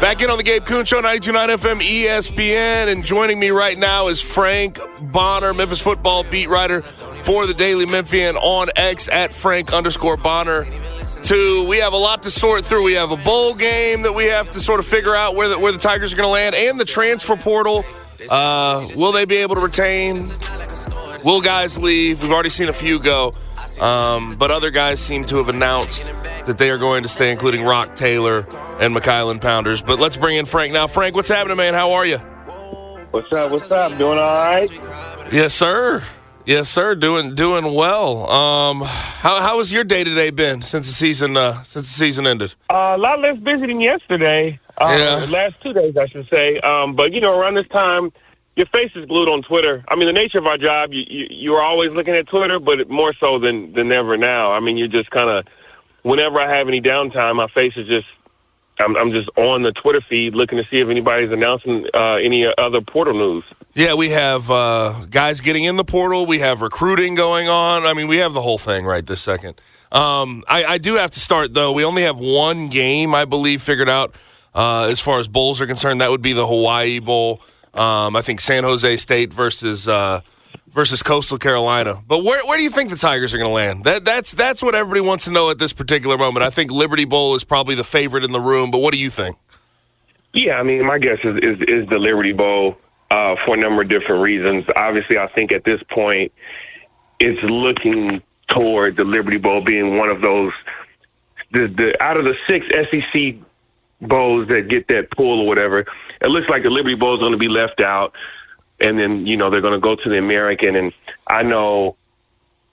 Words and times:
Back 0.00 0.22
in 0.22 0.30
on 0.30 0.38
the 0.38 0.44
Gabe 0.44 0.64
Kuhn 0.64 0.84
Show, 0.84 1.02
92.9 1.02 1.48
FM 1.56 1.80
ESPN. 1.80 2.90
And 2.90 3.04
joining 3.04 3.38
me 3.38 3.50
right 3.50 3.76
now 3.76 4.08
is 4.08 4.22
Frank 4.22 4.78
Bonner, 5.02 5.52
Memphis 5.52 5.80
football 5.82 6.24
beat 6.24 6.48
writer 6.48 6.82
for 6.82 7.46
the 7.46 7.54
Daily 7.54 7.84
Memphian 7.84 8.36
on 8.36 8.68
X 8.76 9.08
at 9.08 9.32
Frank 9.32 9.72
underscore 9.72 10.16
Bonner. 10.16 10.66
Two, 11.22 11.66
we 11.68 11.78
have 11.78 11.92
a 11.92 11.96
lot 11.98 12.22
to 12.22 12.30
sort 12.30 12.64
through. 12.64 12.84
We 12.84 12.94
have 12.94 13.10
a 13.10 13.16
bowl 13.16 13.54
game 13.54 14.02
that 14.02 14.12
we 14.14 14.24
have 14.26 14.48
to 14.50 14.60
sort 14.60 14.80
of 14.80 14.86
figure 14.86 15.14
out 15.14 15.34
where 15.34 15.48
the, 15.48 15.58
where 15.58 15.72
the 15.72 15.78
Tigers 15.78 16.12
are 16.12 16.16
going 16.16 16.28
to 16.28 16.32
land 16.32 16.54
and 16.54 16.78
the 16.78 16.84
transfer 16.84 17.36
portal. 17.36 17.84
Uh, 18.30 18.86
will 18.96 19.12
they 19.12 19.24
be 19.24 19.36
able 19.36 19.56
to 19.56 19.60
retain? 19.60 20.28
Will 21.24 21.40
guys 21.40 21.78
leave? 21.78 22.22
We've 22.22 22.32
already 22.32 22.50
seen 22.50 22.68
a 22.68 22.72
few 22.72 22.98
go. 22.98 23.32
Um, 23.80 24.34
but 24.36 24.50
other 24.50 24.70
guys 24.70 25.00
seem 25.00 25.24
to 25.26 25.36
have 25.36 25.48
announced 25.48 26.04
that 26.46 26.58
they 26.58 26.70
are 26.70 26.78
going 26.78 27.02
to 27.02 27.08
stay, 27.08 27.30
including 27.30 27.62
Roc 27.64 27.94
Taylor 27.96 28.40
and 28.80 28.94
McKylen 28.94 29.40
Pounders. 29.40 29.82
But 29.82 29.98
let's 29.98 30.16
bring 30.16 30.36
in 30.36 30.46
Frank 30.46 30.72
now. 30.72 30.86
Frank, 30.86 31.14
what's 31.14 31.28
happening, 31.28 31.56
man? 31.56 31.74
How 31.74 31.92
are 31.92 32.06
you? 32.06 32.18
What's 33.10 33.32
up? 33.32 33.50
What's 33.52 33.70
up? 33.70 33.96
Doing 33.98 34.18
all 34.18 34.38
right? 34.38 34.70
Yes, 35.32 35.54
sir. 35.54 36.02
Yes, 36.44 36.68
sir. 36.68 36.94
Doing 36.94 37.34
doing 37.34 37.74
well. 37.74 38.28
Um, 38.30 38.80
how 38.82 39.40
how 39.40 39.58
has 39.58 39.70
your 39.70 39.84
day 39.84 40.02
today 40.02 40.30
been 40.30 40.62
since 40.62 40.86
the 40.86 40.92
season 40.94 41.36
uh, 41.36 41.62
since 41.64 41.86
the 41.86 41.92
season 41.92 42.26
ended? 42.26 42.54
Uh, 42.70 42.94
a 42.96 42.98
lot 42.98 43.20
less 43.20 43.36
busy 43.38 43.66
than 43.66 43.80
yesterday. 43.82 44.58
Uh, 44.78 44.96
Yeah. 44.98 45.20
The 45.26 45.32
last 45.32 45.56
two 45.62 45.72
days, 45.74 45.96
I 45.96 46.06
should 46.06 46.26
say. 46.30 46.58
Um, 46.60 46.94
but 46.94 47.12
you 47.12 47.20
know, 47.20 47.38
around 47.38 47.54
this 47.54 47.68
time, 47.68 48.12
your 48.58 48.66
face 48.66 48.90
is 48.96 49.06
glued 49.06 49.28
on 49.28 49.42
Twitter. 49.42 49.84
I 49.86 49.94
mean, 49.94 50.06
the 50.06 50.12
nature 50.12 50.38
of 50.38 50.46
our 50.46 50.58
job, 50.58 50.92
you 50.92 51.04
you, 51.08 51.26
you 51.30 51.54
are 51.54 51.62
always 51.62 51.92
looking 51.92 52.14
at 52.14 52.26
Twitter, 52.26 52.58
but 52.58 52.90
more 52.90 53.14
so 53.14 53.38
than 53.38 53.72
than 53.72 53.92
ever 53.92 54.16
now. 54.16 54.50
I 54.52 54.58
mean, 54.58 54.76
you're 54.76 54.88
just 54.88 55.10
kind 55.10 55.30
of 55.30 55.46
whenever 56.02 56.40
I 56.40 56.56
have 56.56 56.66
any 56.66 56.82
downtime, 56.82 57.36
my 57.36 57.48
face 57.48 57.74
is 57.76 57.86
just. 57.86 58.06
I'm, 58.80 58.96
I'm 58.96 59.10
just 59.10 59.28
on 59.36 59.62
the 59.64 59.72
Twitter 59.72 60.00
feed 60.00 60.36
looking 60.36 60.56
to 60.56 60.64
see 60.70 60.78
if 60.78 60.88
anybody's 60.88 61.32
announcing 61.32 61.86
uh, 61.94 62.14
any 62.14 62.46
other 62.58 62.80
portal 62.80 63.12
news. 63.12 63.42
Yeah, 63.74 63.94
we 63.94 64.10
have 64.10 64.48
uh, 64.52 65.04
guys 65.10 65.40
getting 65.40 65.64
in 65.64 65.74
the 65.74 65.84
portal. 65.84 66.26
We 66.26 66.38
have 66.38 66.62
recruiting 66.62 67.16
going 67.16 67.48
on. 67.48 67.86
I 67.86 67.92
mean, 67.92 68.06
we 68.06 68.18
have 68.18 68.34
the 68.34 68.40
whole 68.40 68.56
thing 68.56 68.84
right 68.84 69.04
this 69.04 69.20
second. 69.20 69.60
Um, 69.90 70.44
I, 70.46 70.64
I 70.64 70.78
do 70.78 70.94
have 70.94 71.10
to 71.10 71.18
start 71.18 71.54
though. 71.54 71.72
We 71.72 71.84
only 71.84 72.02
have 72.02 72.20
one 72.20 72.68
game, 72.68 73.16
I 73.16 73.24
believe, 73.24 73.62
figured 73.62 73.88
out 73.88 74.14
uh, 74.54 74.84
as 74.84 75.00
far 75.00 75.18
as 75.18 75.26
bowls 75.26 75.60
are 75.60 75.66
concerned. 75.66 76.00
That 76.00 76.12
would 76.12 76.22
be 76.22 76.32
the 76.32 76.46
Hawaii 76.46 77.00
Bowl. 77.00 77.42
Um, 77.78 78.16
I 78.16 78.22
think 78.22 78.40
San 78.40 78.64
Jose 78.64 78.96
State 78.96 79.32
versus 79.32 79.86
uh, 79.86 80.20
versus 80.72 81.02
Coastal 81.02 81.38
Carolina. 81.38 82.02
But 82.06 82.24
where 82.24 82.44
where 82.46 82.58
do 82.58 82.64
you 82.64 82.70
think 82.70 82.90
the 82.90 82.96
Tigers 82.96 83.32
are 83.34 83.38
going 83.38 83.48
to 83.48 83.54
land? 83.54 83.84
That 83.84 84.04
that's 84.04 84.32
that's 84.32 84.62
what 84.62 84.74
everybody 84.74 85.00
wants 85.00 85.24
to 85.26 85.30
know 85.30 85.50
at 85.50 85.58
this 85.58 85.72
particular 85.72 86.18
moment. 86.18 86.44
I 86.44 86.50
think 86.50 86.70
Liberty 86.70 87.04
Bowl 87.04 87.34
is 87.34 87.44
probably 87.44 87.74
the 87.74 87.84
favorite 87.84 88.24
in 88.24 88.32
the 88.32 88.40
room. 88.40 88.70
But 88.70 88.78
what 88.78 88.92
do 88.92 89.00
you 89.00 89.10
think? 89.10 89.36
Yeah, 90.32 90.58
I 90.58 90.62
mean, 90.62 90.84
my 90.84 90.98
guess 90.98 91.18
is 91.24 91.36
is, 91.38 91.60
is 91.62 91.88
the 91.88 91.98
Liberty 91.98 92.32
Bowl 92.32 92.78
uh, 93.10 93.36
for 93.44 93.54
a 93.54 93.56
number 93.56 93.82
of 93.82 93.88
different 93.88 94.22
reasons. 94.22 94.64
Obviously, 94.76 95.18
I 95.18 95.28
think 95.28 95.52
at 95.52 95.64
this 95.64 95.82
point, 95.90 96.32
it's 97.18 97.42
looking 97.42 98.22
toward 98.48 98.96
the 98.96 99.04
Liberty 99.04 99.38
Bowl 99.38 99.60
being 99.60 99.96
one 99.96 100.08
of 100.08 100.20
those. 100.20 100.52
The 101.52 101.66
the 101.66 102.02
out 102.02 102.16
of 102.16 102.24
the 102.24 102.34
six 102.46 102.66
SEC 102.90 103.36
bowls 104.00 104.48
that 104.48 104.68
get 104.68 104.88
that 104.88 105.10
pull 105.10 105.40
or 105.40 105.46
whatever, 105.46 105.86
it 106.20 106.28
looks 106.28 106.48
like 106.48 106.62
the 106.62 106.70
Liberty 106.70 106.94
Bowl 106.94 107.14
is 107.14 107.20
going 107.20 107.32
to 107.32 107.38
be 107.38 107.48
left 107.48 107.80
out, 107.80 108.14
and 108.80 108.98
then 108.98 109.26
you 109.26 109.36
know 109.36 109.50
they're 109.50 109.60
going 109.60 109.74
to 109.74 109.80
go 109.80 109.94
to 109.96 110.08
the 110.08 110.18
American. 110.18 110.76
And 110.76 110.92
I 111.26 111.42
know 111.42 111.96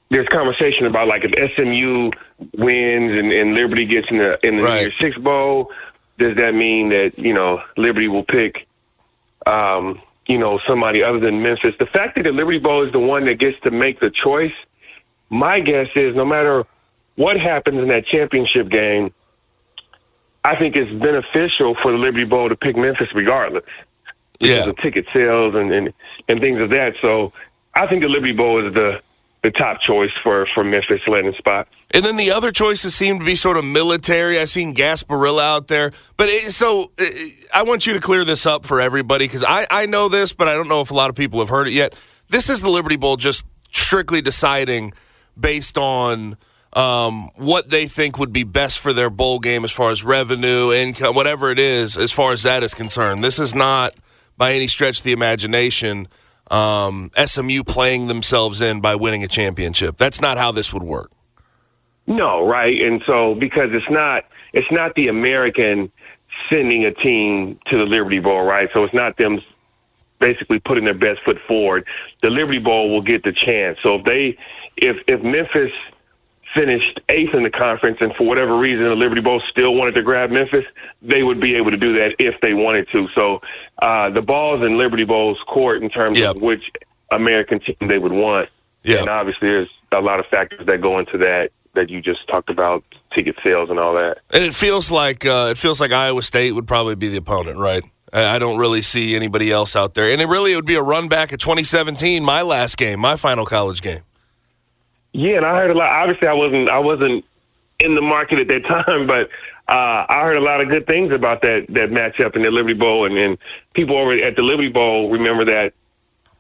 there's 0.10 0.28
conversation 0.28 0.86
about 0.86 1.08
like 1.08 1.24
if 1.26 1.56
SMU 1.56 2.12
wins 2.58 3.12
and, 3.18 3.32
and 3.32 3.54
Liberty 3.54 3.86
gets 3.86 4.10
in 4.10 4.18
the 4.18 4.46
in 4.46 4.58
the 4.58 4.64
Right. 4.64 4.82
Year 4.82 4.92
Six 5.00 5.18
Bowl, 5.18 5.72
does 6.18 6.36
that 6.38 6.54
mean 6.54 6.90
that 6.90 7.18
you 7.18 7.34
know 7.34 7.62
Liberty 7.78 8.08
will 8.08 8.24
pick, 8.24 8.68
um, 9.46 10.02
you 10.28 10.38
know, 10.38 10.60
somebody 10.68 11.04
other 11.04 11.20
than 11.20 11.42
Memphis? 11.42 11.76
The 11.80 11.86
fact 11.86 12.16
that 12.16 12.24
the 12.24 12.32
Liberty 12.32 12.60
Bowl 12.60 12.84
is 12.84 12.92
the 12.92 13.00
one 13.00 13.26
that 13.26 13.36
gets 13.36 13.60
to 13.62 13.72
make 13.72 14.00
the 14.00 14.10
choice, 14.10 14.54
my 15.30 15.60
guess 15.60 15.88
is 15.96 16.16
no 16.16 16.26
matter 16.26 16.66
what 17.16 17.40
happens 17.40 17.80
in 17.80 17.88
that 17.90 18.06
championship 18.06 18.70
game, 18.70 19.14
I 20.46 20.56
think 20.56 20.76
it's 20.76 20.92
beneficial 21.02 21.76
for 21.82 21.92
the 21.92 21.98
Liberty 21.98 22.24
Bowl 22.26 22.50
to 22.50 22.56
pick 22.56 22.78
Memphis 22.78 23.08
regardless 23.16 23.64
because 24.40 24.66
Yeah. 24.66 24.70
of 24.70 24.78
ticket 24.78 25.06
sales 25.14 25.56
and, 25.56 25.72
and 25.72 25.94
and 26.28 26.40
things 26.42 26.62
of 26.62 26.70
that. 26.70 26.94
So 27.02 27.34
I 27.74 27.88
think 27.88 28.02
the 28.04 28.10
Liberty 28.10 28.34
Bowl 28.34 28.66
is 28.66 28.74
the 28.74 29.02
the 29.44 29.52
top 29.52 29.82
choice 29.82 30.12
for 30.24 30.48
for 30.54 30.64
Memphis 30.64 31.02
landing 31.08 31.34
spot. 31.38 31.68
And 31.92 32.04
then 32.04 32.18
the 32.18 32.32
other 32.32 32.52
choices 32.52 32.94
seem 32.96 33.20
to 33.20 33.26
be 33.26 33.36
sort 33.36 33.58
of 33.58 33.66
military. 33.66 34.40
I've 34.40 34.50
seen 34.50 34.74
Gasparilla 34.76 35.42
out 35.44 35.68
there. 35.68 35.92
But 36.18 36.30
it, 36.30 36.52
so 36.52 36.92
I 37.54 37.64
want 37.64 37.86
you 37.88 37.94
to 37.94 38.00
clear 38.00 38.24
this 38.26 38.46
up 38.46 38.66
for 38.66 38.82
everybody 38.82 39.26
because 39.26 39.44
I, 39.44 39.66
I 39.70 39.86
know 39.86 40.10
this, 40.10 40.34
but 40.34 40.48
I 40.48 40.56
don't 40.56 40.68
know 40.68 40.82
if 40.82 40.92
a 40.92 40.96
lot 40.96 41.10
of 41.10 41.16
people 41.16 41.40
have 41.40 41.50
heard 41.50 41.68
it 41.68 41.74
yet. 41.74 41.94
This 42.30 42.50
is 42.50 42.62
the 42.62 42.70
Liberty 42.70 42.98
Bowl 42.98 43.18
just 43.18 43.46
strictly 43.72 44.22
deciding 44.22 44.94
based 45.40 45.78
on 45.78 46.38
um, 46.76 47.30
what 47.36 47.70
they 47.70 47.88
think 47.88 48.20
would 48.20 48.34
be 48.34 48.44
best 48.44 48.80
for 48.80 48.92
their 48.92 49.10
bowl 49.10 49.40
game 49.40 49.64
as 49.64 49.72
far 49.72 49.92
as 49.92 50.04
revenue, 50.04 50.72
income, 50.74 51.16
whatever 51.16 51.50
it 51.50 51.58
is, 51.58 51.98
as 51.98 52.12
far 52.12 52.34
as 52.34 52.44
that 52.44 52.64
is 52.64 52.74
concerned. 52.74 53.24
This 53.24 53.40
is 53.40 53.56
not 53.56 53.96
by 54.38 54.54
any 54.54 54.68
stretch 54.68 55.00
of 55.00 55.04
the 55.04 55.14
imagination 55.14 56.10
um, 56.52 57.12
SMU 57.18 57.64
playing 57.64 58.08
themselves 58.08 58.62
in 58.62 58.82
by 58.82 58.96
winning 58.96 59.24
a 59.24 59.28
championship. 59.28 59.98
That's 59.98 60.22
not 60.22 60.38
how 60.38 60.52
this 60.52 60.74
would 60.74 60.84
work. 60.84 61.12
No, 62.08 62.46
right? 62.46 62.80
And 62.82 63.02
so 63.06 63.34
because 63.36 63.70
it's 63.72 63.90
not 63.90 64.26
it's 64.54 64.72
not 64.72 64.94
the 64.96 65.08
American 65.08 65.92
sending 66.50 66.86
a 66.86 66.92
team 66.92 67.60
to 67.68 67.78
the 67.78 67.86
Liberty 67.86 68.20
Bowl, 68.20 68.44
right? 68.44 68.70
So 68.74 68.84
it's 68.84 68.94
not 68.94 69.18
them 69.18 69.42
basically 70.20 70.60
putting 70.60 70.86
their 70.86 70.94
best 70.94 71.22
foot 71.24 71.40
forward. 71.48 71.88
The 72.22 72.30
Liberty 72.30 72.60
Bowl 72.60 72.92
will 72.92 73.02
get 73.02 73.24
the 73.24 73.32
chance. 73.32 73.80
So 73.82 73.96
if 73.96 74.06
they 74.06 74.38
if 74.78 74.98
if 75.08 75.24
Memphis 75.24 75.72
finished 76.56 77.00
eighth 77.10 77.34
in 77.36 77.44
the 77.44 77.50
conference 77.50 77.98
and 78.00 78.14
for 78.16 78.24
whatever 78.26 78.58
reason 78.58 78.86
the 78.86 78.96
Liberty 78.96 79.22
Bowl 79.22 79.42
still 79.50 79.76
wanted 79.76 79.94
to 79.96 80.02
grab 80.02 80.32
Memphis, 80.32 80.66
they 81.02 81.22
would 81.22 81.40
be 81.40 81.54
able 81.56 81.70
to 81.72 81.78
do 81.78 81.94
that 81.94 82.16
if 82.18 82.40
they 82.42 82.54
wanted 82.54 82.88
to. 82.94 83.08
So 83.14 83.42
uh 83.82 84.10
the 84.10 84.22
ball's 84.22 84.64
in 84.66 84.78
Liberty 84.78 85.04
Bowl's 85.04 85.40
court 85.48 85.84
in 85.84 85.90
terms 85.90 86.18
Yep. 86.18 86.38
of 86.38 86.42
which 86.42 86.64
American 87.12 87.60
team 87.60 87.76
they 87.82 88.00
would 88.00 88.14
want. 88.14 88.50
Yeah. 88.84 89.00
And 89.00 89.10
obviously 89.10 89.50
there's 89.50 89.70
a 89.92 90.00
lot 90.02 90.20
of 90.20 90.26
factors 90.28 90.66
that 90.66 90.82
go 90.82 90.98
into 91.00 91.18
that 91.20 91.52
that 91.74 91.90
you 91.90 92.02
just 92.02 92.26
talked 92.30 92.50
about, 92.50 92.84
ticket 93.14 93.36
sales 93.44 93.70
and 93.70 93.78
all 93.80 93.94
that. 93.96 94.20
And 94.32 94.44
it 94.44 94.54
feels 94.54 94.90
like 94.90 95.26
uh, 95.26 95.50
it 95.52 95.58
feels 95.58 95.82
like 95.82 95.92
Iowa 95.92 96.22
State 96.22 96.54
would 96.54 96.68
probably 96.68 96.96
be 96.96 97.10
the 97.10 97.18
opponent, 97.18 97.58
right? 97.58 97.84
I 98.14 98.36
I 98.36 98.40
don't 98.40 98.58
really 98.58 98.82
see 98.82 99.14
anybody 99.16 99.52
else 99.52 99.76
out 99.76 99.94
there, 99.94 100.10
and 100.10 100.22
it 100.22 100.28
really 100.28 100.56
would 100.56 100.66
be 100.66 100.76
a 100.76 100.82
run 100.82 101.10
back 101.10 101.34
at 101.34 101.40
2017, 101.42 102.24
my 102.24 102.42
last 102.44 102.78
game, 102.78 103.00
my 103.02 103.18
final 103.18 103.46
college 103.46 103.82
game. 103.82 104.02
Yeah, 105.16 105.38
and 105.38 105.46
I 105.46 105.56
heard 105.56 105.72
a 105.72 105.74
lot. 105.74 105.90
Obviously, 105.90 106.28
I 106.28 106.34
wasn't 106.34 106.70
I 106.70 106.80
wasn't 106.80 107.24
in 107.80 107.96
the 107.96 108.02
market 108.02 108.40
at 108.40 108.48
that 108.50 108.66
time, 108.86 109.08
but 109.08 109.30
uh, 109.70 110.06
I 110.10 110.24
heard 110.24 110.36
a 110.36 110.42
lot 110.42 110.60
of 110.60 110.68
good 110.68 110.86
things 110.88 111.14
about 111.14 111.42
that 111.44 111.68
that 111.70 111.90
matchup 111.90 112.36
in 112.36 112.42
the 112.42 112.52
Liberty 112.52 112.74
Bowl, 112.76 113.06
and, 113.06 113.18
and 113.18 113.38
people 113.74 113.96
over 113.96 114.12
at 114.14 114.36
the 114.36 114.42
Liberty 114.42 114.68
Bowl 114.68 115.10
remember 115.10 115.46
that 115.46 115.74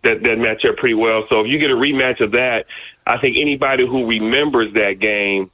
that 0.03 0.23
that 0.23 0.37
matchup 0.39 0.75
pretty 0.75 0.93
well. 0.93 1.23
So 1.29 1.39
if 1.39 1.47
you 1.47 1.57
get 1.57 1.71
a 1.71 1.75
rematch 1.75 2.19
of 2.19 2.31
that, 2.33 2.65
I 3.07 3.17
think 3.17 3.37
anybody 3.37 3.87
who 3.87 4.05
remembers 4.05 4.73
that 4.73 4.99
game 4.99 5.49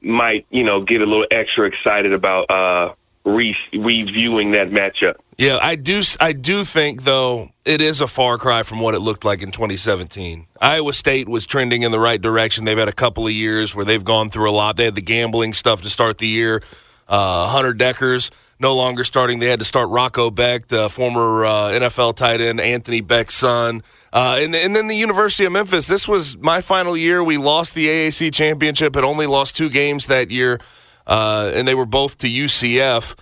might 0.00 0.46
you 0.50 0.62
know 0.62 0.80
get 0.80 1.02
a 1.02 1.06
little 1.06 1.26
extra 1.32 1.66
excited 1.66 2.12
about 2.12 2.48
uh, 2.48 2.94
re- 3.24 3.56
reviewing 3.72 4.52
that 4.52 4.70
matchup. 4.70 5.16
Yeah, 5.38 5.60
I 5.62 5.76
do. 5.76 6.02
I 6.18 6.32
do 6.32 6.64
think 6.64 7.04
though 7.04 7.50
it 7.64 7.80
is 7.80 8.00
a 8.00 8.08
far 8.08 8.38
cry 8.38 8.64
from 8.64 8.80
what 8.80 8.94
it 8.94 8.98
looked 8.98 9.24
like 9.24 9.40
in 9.40 9.52
2017. 9.52 10.48
Iowa 10.60 10.92
State 10.92 11.28
was 11.28 11.46
trending 11.46 11.82
in 11.82 11.92
the 11.92 12.00
right 12.00 12.20
direction. 12.20 12.64
They've 12.64 12.76
had 12.76 12.88
a 12.88 12.92
couple 12.92 13.24
of 13.24 13.32
years 13.32 13.72
where 13.72 13.84
they've 13.84 14.04
gone 14.04 14.30
through 14.30 14.50
a 14.50 14.52
lot. 14.52 14.76
They 14.76 14.86
had 14.86 14.96
the 14.96 15.00
gambling 15.00 15.52
stuff 15.52 15.82
to 15.82 15.90
start 15.90 16.18
the 16.18 16.26
year. 16.26 16.60
Uh, 17.06 17.46
Hunter 17.46 17.72
Dekkers 17.72 18.32
no 18.58 18.74
longer 18.74 19.04
starting. 19.04 19.38
They 19.38 19.46
had 19.46 19.60
to 19.60 19.64
start 19.64 19.88
Rocco 19.90 20.30
Becht, 20.30 20.66
the 20.66 20.90
former 20.90 21.44
uh, 21.44 21.50
NFL 21.70 22.16
tight 22.16 22.40
end, 22.40 22.60
Anthony 22.60 23.00
Becht's 23.00 23.36
son. 23.36 23.84
Uh, 24.12 24.38
and, 24.40 24.52
and 24.56 24.74
then 24.74 24.88
the 24.88 24.96
University 24.96 25.44
of 25.44 25.52
Memphis. 25.52 25.86
This 25.86 26.08
was 26.08 26.36
my 26.36 26.60
final 26.60 26.96
year. 26.96 27.22
We 27.22 27.36
lost 27.36 27.76
the 27.76 27.86
AAC 27.86 28.34
championship, 28.34 28.96
had 28.96 29.04
only 29.04 29.26
lost 29.26 29.56
two 29.56 29.70
games 29.70 30.08
that 30.08 30.32
year, 30.32 30.58
uh, 31.06 31.52
and 31.54 31.68
they 31.68 31.76
were 31.76 31.86
both 31.86 32.18
to 32.18 32.26
UCF. 32.26 33.14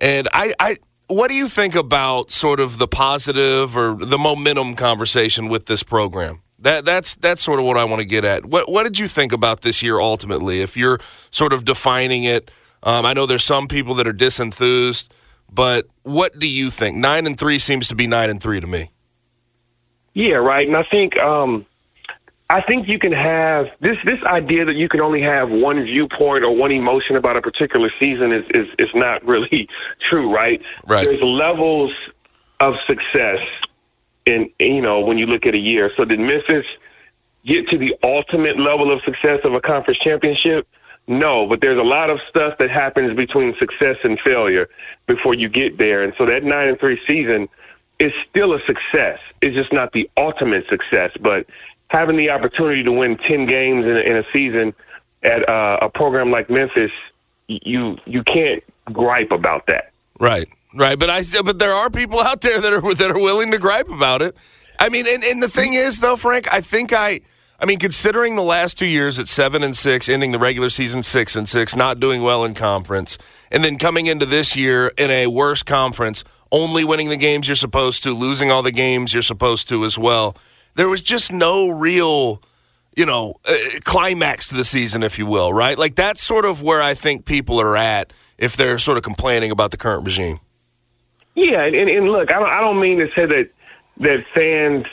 And 0.00 0.28
I, 0.32 0.52
I 0.58 0.76
what 1.10 1.28
do 1.28 1.34
you 1.34 1.48
think 1.48 1.74
about 1.74 2.30
sort 2.30 2.60
of 2.60 2.78
the 2.78 2.86
positive 2.86 3.76
or 3.76 3.94
the 3.96 4.18
momentum 4.18 4.76
conversation 4.76 5.48
with 5.48 5.66
this 5.66 5.82
program? 5.82 6.42
That 6.60 6.84
that's 6.84 7.14
that's 7.16 7.42
sort 7.42 7.58
of 7.58 7.64
what 7.64 7.76
I 7.76 7.84
want 7.84 8.00
to 8.00 8.06
get 8.06 8.24
at. 8.24 8.46
What 8.46 8.70
what 8.70 8.84
did 8.84 8.98
you 8.98 9.08
think 9.08 9.32
about 9.32 9.62
this 9.62 9.82
year 9.82 9.98
ultimately? 9.98 10.60
If 10.60 10.76
you're 10.76 11.00
sort 11.30 11.52
of 11.52 11.64
defining 11.64 12.24
it, 12.24 12.50
um, 12.82 13.04
I 13.06 13.12
know 13.12 13.26
there's 13.26 13.44
some 13.44 13.66
people 13.66 13.94
that 13.94 14.06
are 14.06 14.12
disenthused, 14.12 15.12
but 15.50 15.86
what 16.02 16.38
do 16.38 16.46
you 16.46 16.70
think? 16.70 16.96
Nine 16.96 17.26
and 17.26 17.38
three 17.38 17.58
seems 17.58 17.88
to 17.88 17.94
be 17.94 18.06
nine 18.06 18.30
and 18.30 18.40
three 18.40 18.60
to 18.60 18.66
me. 18.66 18.90
Yeah, 20.12 20.34
right. 20.34 20.66
And 20.66 20.76
I 20.76 20.82
think 20.82 21.16
um, 21.18 21.66
I 22.50 22.60
think 22.60 22.88
you 22.88 22.98
can 22.98 23.12
have 23.12 23.68
this 23.78 23.96
this 24.04 24.20
idea 24.24 24.64
that 24.64 24.74
you 24.74 24.88
can 24.88 25.00
only 25.00 25.22
have 25.22 25.50
one 25.50 25.84
viewpoint 25.84 26.42
or 26.42 26.50
one 26.50 26.72
emotion 26.72 27.14
about 27.14 27.36
a 27.36 27.42
particular 27.42 27.92
season 28.00 28.32
is 28.32 28.44
is, 28.50 28.66
is 28.76 28.88
not 28.92 29.24
really 29.24 29.68
true, 30.00 30.34
right? 30.34 30.60
Right. 30.84 31.06
There's 31.06 31.22
levels 31.22 31.92
of 32.58 32.74
success 32.88 33.38
in 34.26 34.50
you 34.58 34.82
know 34.82 34.98
when 35.00 35.16
you 35.16 35.26
look 35.26 35.46
at 35.46 35.54
a 35.54 35.58
year. 35.58 35.92
So 35.96 36.04
did 36.04 36.18
Memphis 36.18 36.66
get 37.46 37.68
to 37.68 37.78
the 37.78 37.94
ultimate 38.02 38.58
level 38.58 38.90
of 38.90 39.00
success 39.04 39.38
of 39.44 39.54
a 39.54 39.60
conference 39.60 40.00
championship? 40.00 40.66
No, 41.06 41.46
but 41.46 41.60
there's 41.60 41.78
a 41.78 41.84
lot 41.84 42.10
of 42.10 42.18
stuff 42.28 42.58
that 42.58 42.70
happens 42.70 43.16
between 43.16 43.54
success 43.58 43.96
and 44.02 44.18
failure 44.20 44.68
before 45.06 45.34
you 45.34 45.48
get 45.48 45.78
there. 45.78 46.02
And 46.02 46.12
so 46.18 46.26
that 46.26 46.42
nine 46.42 46.68
and 46.68 46.78
three 46.80 47.00
season 47.06 47.48
is 48.00 48.12
still 48.28 48.54
a 48.54 48.60
success. 48.64 49.18
It's 49.40 49.54
just 49.54 49.72
not 49.72 49.92
the 49.92 50.10
ultimate 50.16 50.66
success, 50.68 51.10
but 51.20 51.46
having 51.90 52.16
the 52.16 52.30
opportunity 52.30 52.84
to 52.84 52.92
win 52.92 53.16
10 53.18 53.46
games 53.46 53.84
in 53.84 53.96
a, 53.96 54.00
in 54.00 54.16
a 54.16 54.24
season 54.32 54.72
at 55.24 55.46
uh, 55.48 55.78
a 55.82 55.90
program 55.90 56.30
like 56.30 56.48
Memphis, 56.48 56.92
you 57.48 57.98
you 58.06 58.22
can't 58.22 58.62
gripe 58.84 59.32
about 59.32 59.66
that. 59.66 59.90
Right, 60.20 60.48
right. 60.72 60.98
But 60.98 61.10
I 61.10 61.22
but 61.44 61.58
there 61.58 61.72
are 61.72 61.90
people 61.90 62.20
out 62.20 62.40
there 62.40 62.60
that 62.60 62.72
are 62.72 62.94
that 62.94 63.10
are 63.10 63.20
willing 63.20 63.50
to 63.50 63.58
gripe 63.58 63.88
about 63.88 64.22
it. 64.22 64.36
I 64.78 64.88
mean, 64.88 65.04
and, 65.06 65.22
and 65.24 65.42
the 65.42 65.48
thing 65.48 65.74
is, 65.74 65.98
though, 65.98 66.16
Frank, 66.16 66.52
I 66.52 66.60
think 66.60 66.92
I. 66.92 67.20
I 67.62 67.66
mean, 67.66 67.78
considering 67.78 68.36
the 68.36 68.42
last 68.42 68.78
two 68.78 68.86
years 68.86 69.18
at 69.18 69.28
seven 69.28 69.62
and 69.62 69.76
six, 69.76 70.08
ending 70.08 70.32
the 70.32 70.38
regular 70.38 70.70
season 70.70 71.02
six 71.02 71.36
and 71.36 71.46
six, 71.46 71.76
not 71.76 72.00
doing 72.00 72.22
well 72.22 72.42
in 72.42 72.54
conference, 72.54 73.18
and 73.50 73.62
then 73.62 73.76
coming 73.76 74.06
into 74.06 74.24
this 74.24 74.56
year 74.56 74.92
in 74.96 75.10
a 75.10 75.26
worse 75.26 75.62
conference, 75.62 76.24
only 76.50 76.84
winning 76.84 77.10
the 77.10 77.18
games 77.18 77.48
you're 77.48 77.56
supposed 77.56 78.02
to, 78.04 78.14
losing 78.14 78.50
all 78.50 78.62
the 78.62 78.72
games 78.72 79.12
you're 79.12 79.20
supposed 79.20 79.68
to 79.68 79.84
as 79.84 79.98
well 79.98 80.34
there 80.74 80.88
was 80.88 81.02
just 81.02 81.32
no 81.32 81.68
real, 81.68 82.42
you 82.96 83.06
know, 83.06 83.34
uh, 83.44 83.54
climax 83.84 84.46
to 84.48 84.54
the 84.54 84.64
season, 84.64 85.02
if 85.02 85.18
you 85.18 85.26
will, 85.26 85.52
right? 85.52 85.78
Like 85.78 85.94
that's 85.94 86.22
sort 86.22 86.44
of 86.44 86.62
where 86.62 86.82
I 86.82 86.94
think 86.94 87.24
people 87.24 87.60
are 87.60 87.76
at 87.76 88.12
if 88.38 88.56
they're 88.56 88.78
sort 88.78 88.96
of 88.96 89.04
complaining 89.04 89.50
about 89.50 89.70
the 89.70 89.76
current 89.76 90.04
regime. 90.04 90.40
Yeah, 91.34 91.62
and, 91.62 91.88
and 91.88 92.10
look, 92.10 92.32
I 92.32 92.38
don't, 92.38 92.48
I 92.48 92.60
don't 92.60 92.80
mean 92.80 92.98
to 92.98 93.08
say 93.14 93.26
that 93.26 93.50
that 93.98 94.24
fans 94.34 94.86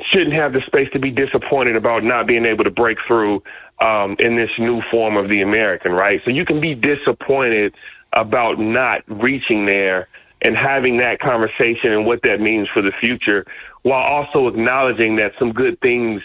shouldn't 0.00 0.32
have 0.32 0.52
the 0.52 0.62
space 0.62 0.88
to 0.92 0.98
be 0.98 1.10
disappointed 1.10 1.76
about 1.76 2.02
not 2.02 2.26
being 2.26 2.44
able 2.44 2.64
to 2.64 2.70
break 2.70 2.98
through 3.06 3.42
um, 3.80 4.16
in 4.18 4.36
this 4.36 4.50
new 4.58 4.80
form 4.90 5.16
of 5.16 5.28
the 5.28 5.42
American, 5.42 5.92
right? 5.92 6.20
So 6.24 6.30
you 6.30 6.44
can 6.44 6.60
be 6.60 6.74
disappointed 6.74 7.74
about 8.12 8.58
not 8.58 9.02
reaching 9.06 9.66
there 9.66 10.08
and 10.42 10.56
having 10.56 10.96
that 10.98 11.20
conversation 11.20 11.92
and 11.92 12.06
what 12.06 12.22
that 12.22 12.40
means 12.40 12.68
for 12.68 12.82
the 12.82 12.92
future 12.92 13.46
while 13.82 14.02
also 14.02 14.46
acknowledging 14.46 15.16
that 15.16 15.32
some 15.38 15.52
good 15.52 15.80
things 15.80 16.22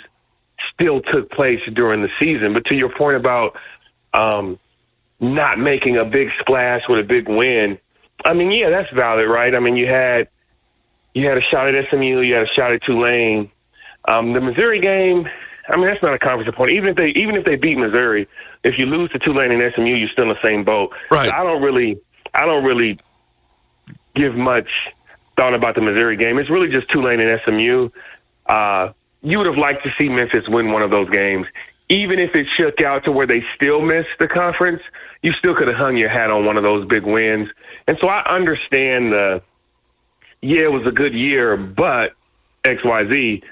still 0.74 1.01
took 1.01 1.30
place 1.31 1.62
during 1.74 2.01
the 2.01 2.09
season. 2.19 2.54
But 2.54 2.65
to 2.65 2.75
your 2.75 2.89
point 2.89 3.18
about 3.18 3.57
um, 4.13 4.59
not 5.19 5.59
making 5.59 5.98
a 5.98 6.06
big 6.06 6.30
splash 6.39 6.88
with 6.88 7.00
a 7.00 7.04
big 7.04 7.27
win, 7.27 7.80
I 8.25 8.33
mean, 8.33 8.51
yeah, 8.51 8.69
that's 8.69 8.92
valid, 8.92 9.27
right? 9.27 9.54
I 9.54 9.59
mean, 9.59 9.75
you 9.75 9.88
had 9.88 10.27
you 11.13 11.27
had 11.27 11.38
a 11.38 11.42
shot 11.42 11.74
at 11.74 11.89
SMU, 11.89 12.19
you 12.21 12.36
had 12.36 12.44
a 12.44 12.54
shot 12.54 12.71
at 12.71 12.83
Tulane. 12.83 13.51
Um, 14.06 14.33
the 14.33 14.39
Missouri 14.39 14.80
game, 14.80 15.27
I 15.68 15.75
mean, 15.75 15.86
that's 15.86 16.01
not 16.01 16.13
a 16.13 16.19
conference 16.19 16.48
opponent. 16.48 16.77
Even 16.77 16.89
if 16.89 16.95
they 16.95 17.09
even 17.09 17.36
if 17.36 17.45
they 17.45 17.56
beat 17.56 17.77
Missouri, 17.77 18.27
if 18.63 18.77
you 18.77 18.86
lose 18.86 19.12
to 19.12 19.19
Tulane 19.19 19.51
and 19.51 19.74
SMU, 19.74 19.95
you're 19.95 20.09
still 20.09 20.24
in 20.24 20.30
the 20.30 20.42
same 20.42 20.63
boat. 20.63 20.94
Right. 21.12 21.27
So 21.27 21.33
I 21.33 21.44
don't 21.44 21.62
really, 21.62 22.00
I 22.33 22.45
don't 22.45 22.63
really 22.63 23.00
give 24.15 24.36
much 24.36 24.69
thought 25.37 25.53
about 25.53 25.75
the 25.75 25.81
Missouri 25.81 26.17
game. 26.17 26.39
It's 26.39 26.49
really 26.49 26.67
just 26.67 26.89
Tulane 26.89 27.21
and 27.21 27.39
SMU. 27.45 27.89
Uh, 28.47 28.91
you 29.21 29.37
would 29.37 29.47
have 29.47 29.57
liked 29.57 29.83
to 29.83 29.93
see 29.97 30.09
Memphis 30.09 30.47
win 30.49 30.71
one 30.71 30.81
of 30.81 30.91
those 30.91 31.09
games. 31.09 31.47
Even 31.89 32.19
if 32.19 32.35
it 32.35 32.47
shook 32.57 32.81
out 32.81 33.05
to 33.05 33.11
where 33.11 33.25
they 33.27 33.45
still 33.55 33.81
missed 33.81 34.09
the 34.19 34.27
conference, 34.27 34.81
you 35.21 35.31
still 35.33 35.55
could 35.55 35.69
have 35.69 35.77
hung 35.77 35.95
your 35.95 36.09
hat 36.09 36.29
on 36.29 36.43
one 36.43 36.57
of 36.57 36.63
those 36.63 36.85
big 36.85 37.03
wins. 37.03 37.49
And 37.87 37.97
so 38.01 38.09
I 38.09 38.25
understand 38.25 39.13
the, 39.13 39.41
yeah, 40.41 40.63
it 40.63 40.71
was 40.71 40.85
a 40.85 40.91
good 40.91 41.13
year, 41.13 41.55
but 41.55 42.13
XYZ, 42.63 43.43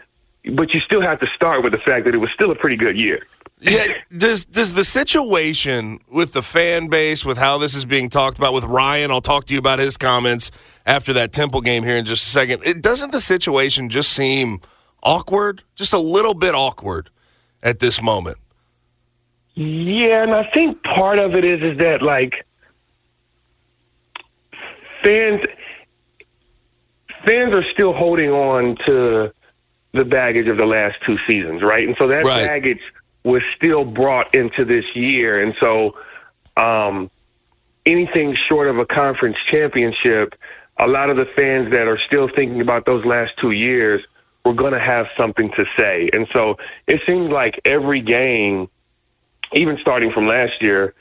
but 0.54 0.74
you 0.74 0.82
still 0.82 1.02
have 1.02 1.20
to 1.22 1.28
start 1.28 1.64
with 1.64 1.72
the 1.72 1.80
fact 1.80 2.06
that 2.06 2.14
it 2.14 2.18
was 2.18 2.32
still 2.32 2.52
a 2.52 2.56
pretty 2.56 2.76
good 2.76 2.98
year. 2.98 3.26
Yeah, 3.62 3.86
does 4.16 4.46
does 4.46 4.74
the 4.74 4.84
situation 4.84 6.00
with 6.12 6.34
the 6.34 6.42
fan 6.42 6.88
base, 6.88 7.24
with 7.24 7.38
how 7.38 7.58
this 7.58 7.74
is 7.74 7.86
being 7.86 8.10
talked 8.10 8.38
about, 8.38 8.54
with 8.54 8.66
Ryan? 8.66 9.12
I'll 9.12 9.22
talk 9.22 9.46
to 9.46 9.54
you 9.54 9.60
about 9.60 9.80
his 9.80 9.96
comments 9.98 10.52
after 10.86 11.14
that 11.14 11.32
Temple 11.32 11.62
game 11.62 11.84
here 11.84 11.96
in 11.96 12.04
just 12.06 12.28
a 12.28 12.30
second. 12.30 12.64
It 12.66 12.82
doesn't 12.84 13.12
the 13.12 13.22
situation 13.22 13.90
just 13.90 14.12
seem 14.12 14.60
awkward, 15.02 15.64
just 15.76 15.94
a 15.94 16.00
little 16.00 16.34
bit 16.34 16.54
awkward 16.54 17.10
at 17.64 17.80
this 17.80 18.02
moment. 18.02 18.38
Yeah, 19.54 20.24
and 20.24 20.34
I 20.34 20.44
think 20.54 20.84
part 20.84 21.18
of 21.18 21.34
it 21.36 21.46
is 21.46 21.62
is 21.62 21.78
that 21.78 22.02
like 22.02 22.46
fans 25.02 25.42
fans 27.26 27.54
are 27.54 27.64
still 27.72 27.94
holding 27.94 28.32
on 28.32 28.76
to 28.86 29.32
the 29.94 30.04
baggage 30.04 30.50
of 30.50 30.58
the 30.58 30.66
last 30.66 30.98
two 31.06 31.18
seasons, 31.26 31.62
right? 31.64 31.88
And 31.88 31.96
so 31.98 32.06
that 32.08 32.26
Right. 32.26 32.46
baggage 32.46 32.82
was 33.26 33.42
still 33.56 33.84
brought 33.84 34.34
into 34.36 34.64
this 34.64 34.86
year. 34.96 35.42
And 35.44 35.56
so 35.60 35.98
um, 36.56 37.10
anything 37.86 38.38
short 38.48 38.68
of 38.68 38.78
a 38.78 38.86
conference 38.86 39.36
championship, 39.50 40.36
a 40.78 40.88
lot 40.88 41.10
of 41.10 41.18
the 41.18 41.26
fans 41.26 41.72
that 41.72 41.88
are 41.88 42.00
still 42.06 42.30
thinking 42.30 42.62
about 42.62 42.86
those 42.86 43.04
last 43.04 43.34
two 43.42 43.52
years 43.52 44.04
were 44.46 44.54
going 44.54 44.74
to 44.74 44.80
have 44.80 45.08
something 45.18 45.50
to 45.54 45.66
say. 45.76 46.10
And 46.14 46.28
so 46.32 46.58
it 46.86 47.02
seems 47.08 47.32
like 47.32 47.60
every 47.66 48.00
game, 48.00 48.70
even 49.54 49.80
starting 49.82 50.12
from 50.12 50.28
last 50.28 50.62
year, 50.62 50.94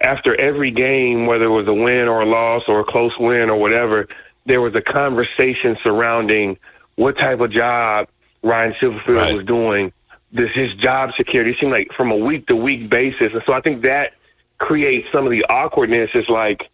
after 0.00 0.34
every 0.34 0.72
game, 0.72 1.26
whether 1.26 1.44
it 1.44 1.50
was 1.50 1.68
a 1.68 1.74
win 1.74 2.08
or 2.08 2.22
a 2.22 2.26
loss 2.26 2.64
or 2.66 2.80
a 2.80 2.84
close 2.84 3.16
win 3.20 3.50
or 3.50 3.56
whatever, 3.56 4.08
there 4.46 4.60
was 4.60 4.74
a 4.74 4.80
conversation 4.80 5.76
surrounding 5.84 6.58
what 6.96 7.16
type 7.16 7.38
of 7.38 7.52
job 7.52 8.08
Ryan 8.42 8.72
Silverfield 8.74 9.14
Right. 9.14 9.36
was 9.36 9.44
doing, 9.44 9.92
this 10.32 10.50
his 10.52 10.74
job 10.74 11.12
security. 11.16 11.52
It 11.52 11.56
seemed 11.60 11.72
like 11.72 11.92
from 11.92 12.10
a 12.10 12.16
week 12.16 12.46
to 12.48 12.56
week 12.56 12.90
basis, 12.90 13.32
and 13.32 13.42
so 13.46 13.52
I 13.52 13.60
think 13.60 13.82
that 13.82 14.14
creates 14.58 15.08
some 15.12 15.24
of 15.24 15.30
the 15.30 15.44
awkwardness. 15.46 16.10
It's 16.14 16.28
like, 16.28 16.68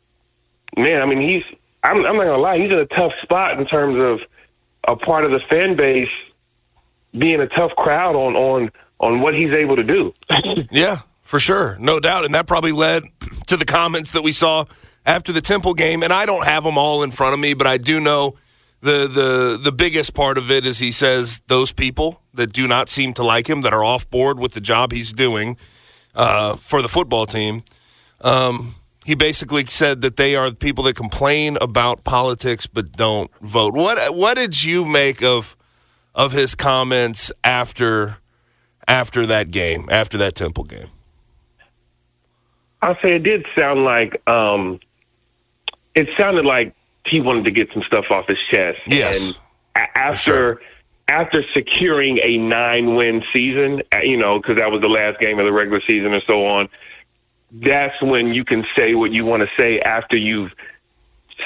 man, 0.76 1.02
I 1.02 1.06
mean, 1.06 1.20
he's 1.20 1.44
I'm, 1.82 1.98
I'm 1.98 2.16
not 2.16 2.24
gonna 2.24 2.38
lie, 2.38 2.58
he's 2.58 2.70
in 2.70 2.78
a 2.78 2.86
tough 2.86 3.12
spot 3.22 3.58
in 3.58 3.66
terms 3.66 4.00
of 4.00 4.20
a 4.86 4.96
part 4.96 5.24
of 5.24 5.30
the 5.30 5.40
fan 5.40 5.76
base 5.76 6.08
being 7.16 7.40
a 7.40 7.46
tough 7.46 7.72
crowd 7.76 8.16
on 8.16 8.34
on 8.34 8.72
on 9.00 9.20
what 9.20 9.34
he's 9.34 9.54
able 9.56 9.76
to 9.76 9.84
do. 9.84 10.14
Yeah, 10.70 11.00
for 11.22 11.38
sure. 11.38 11.76
No 11.78 12.00
doubt. 12.00 12.24
And 12.24 12.34
that 12.34 12.46
probably 12.46 12.72
led 12.72 13.04
to 13.48 13.56
the 13.56 13.64
comments 13.64 14.12
that 14.12 14.22
we 14.22 14.32
saw 14.32 14.64
after 15.06 15.32
the 15.32 15.40
Temple 15.40 15.74
game. 15.74 16.02
And 16.02 16.12
I 16.12 16.26
don't 16.26 16.44
have 16.44 16.64
them 16.64 16.78
all 16.78 17.02
in 17.02 17.10
front 17.10 17.34
of 17.34 17.40
me, 17.40 17.54
but 17.54 17.66
I 17.66 17.76
do 17.76 18.00
know 18.00 18.36
the 18.84 19.08
the 19.08 19.58
the 19.62 19.72
biggest 19.72 20.12
part 20.12 20.36
of 20.36 20.50
it 20.50 20.66
is 20.66 20.78
he 20.78 20.92
says 20.92 21.40
those 21.48 21.72
people 21.72 22.20
that 22.34 22.52
do 22.52 22.68
not 22.68 22.88
seem 22.90 23.14
to 23.14 23.24
like 23.24 23.48
him, 23.48 23.62
that 23.62 23.72
are 23.72 23.82
off 23.82 24.08
board 24.10 24.38
with 24.38 24.52
the 24.52 24.60
job 24.60 24.92
he's 24.92 25.12
doing 25.12 25.56
uh, 26.14 26.56
for 26.56 26.82
the 26.82 26.88
football 26.88 27.24
team. 27.24 27.64
Um, 28.20 28.74
he 29.06 29.14
basically 29.14 29.64
said 29.66 30.02
that 30.02 30.16
they 30.16 30.36
are 30.36 30.50
the 30.50 30.56
people 30.56 30.84
that 30.84 30.96
complain 30.96 31.56
about 31.60 32.04
politics 32.04 32.66
but 32.66 32.92
don't 32.92 33.30
vote. 33.40 33.72
What 33.72 34.14
what 34.14 34.34
did 34.34 34.62
you 34.62 34.84
make 34.84 35.22
of 35.22 35.56
of 36.14 36.32
his 36.32 36.54
comments 36.54 37.32
after 37.42 38.18
after 38.86 39.24
that 39.26 39.50
game, 39.50 39.88
after 39.90 40.18
that 40.18 40.34
Temple 40.34 40.64
game? 40.64 40.88
I'll 42.82 42.98
say 43.00 43.14
it 43.16 43.22
did 43.22 43.46
sound 43.56 43.84
like 43.84 44.20
um, 44.28 44.78
it 45.94 46.06
sounded 46.18 46.44
like 46.44 46.74
he 47.06 47.20
wanted 47.20 47.44
to 47.44 47.50
get 47.50 47.72
some 47.72 47.82
stuff 47.82 48.06
off 48.10 48.26
his 48.26 48.38
chest. 48.50 48.78
Yes. 48.86 49.40
And 49.74 49.88
after 49.94 50.16
sure. 50.16 50.60
after 51.08 51.44
securing 51.52 52.18
a 52.22 52.38
nine 52.38 52.94
win 52.94 53.22
season, 53.32 53.82
uh, 53.94 53.98
you 53.98 54.16
know, 54.16 54.38
because 54.38 54.56
that 54.56 54.70
was 54.70 54.80
the 54.80 54.88
last 54.88 55.20
game 55.20 55.38
of 55.38 55.44
the 55.44 55.52
regular 55.52 55.82
season 55.86 56.14
and 56.14 56.22
so 56.26 56.46
on, 56.46 56.68
that's 57.52 58.00
when 58.02 58.32
you 58.34 58.44
can 58.44 58.66
say 58.76 58.94
what 58.94 59.12
you 59.12 59.24
want 59.24 59.42
to 59.42 59.48
say 59.56 59.80
after 59.80 60.16
you've 60.16 60.52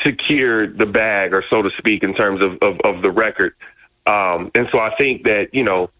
secured 0.04 0.78
the 0.78 0.86
bag, 0.86 1.32
or 1.32 1.42
so 1.48 1.62
to 1.62 1.70
speak, 1.78 2.02
in 2.02 2.14
terms 2.14 2.42
of 2.42 2.58
of, 2.62 2.80
of 2.80 3.02
the 3.02 3.10
record. 3.10 3.54
Um, 4.06 4.50
and 4.54 4.68
so 4.72 4.78
I 4.78 4.94
think 4.96 5.24
that 5.24 5.52
you 5.52 5.64
know 5.64 5.90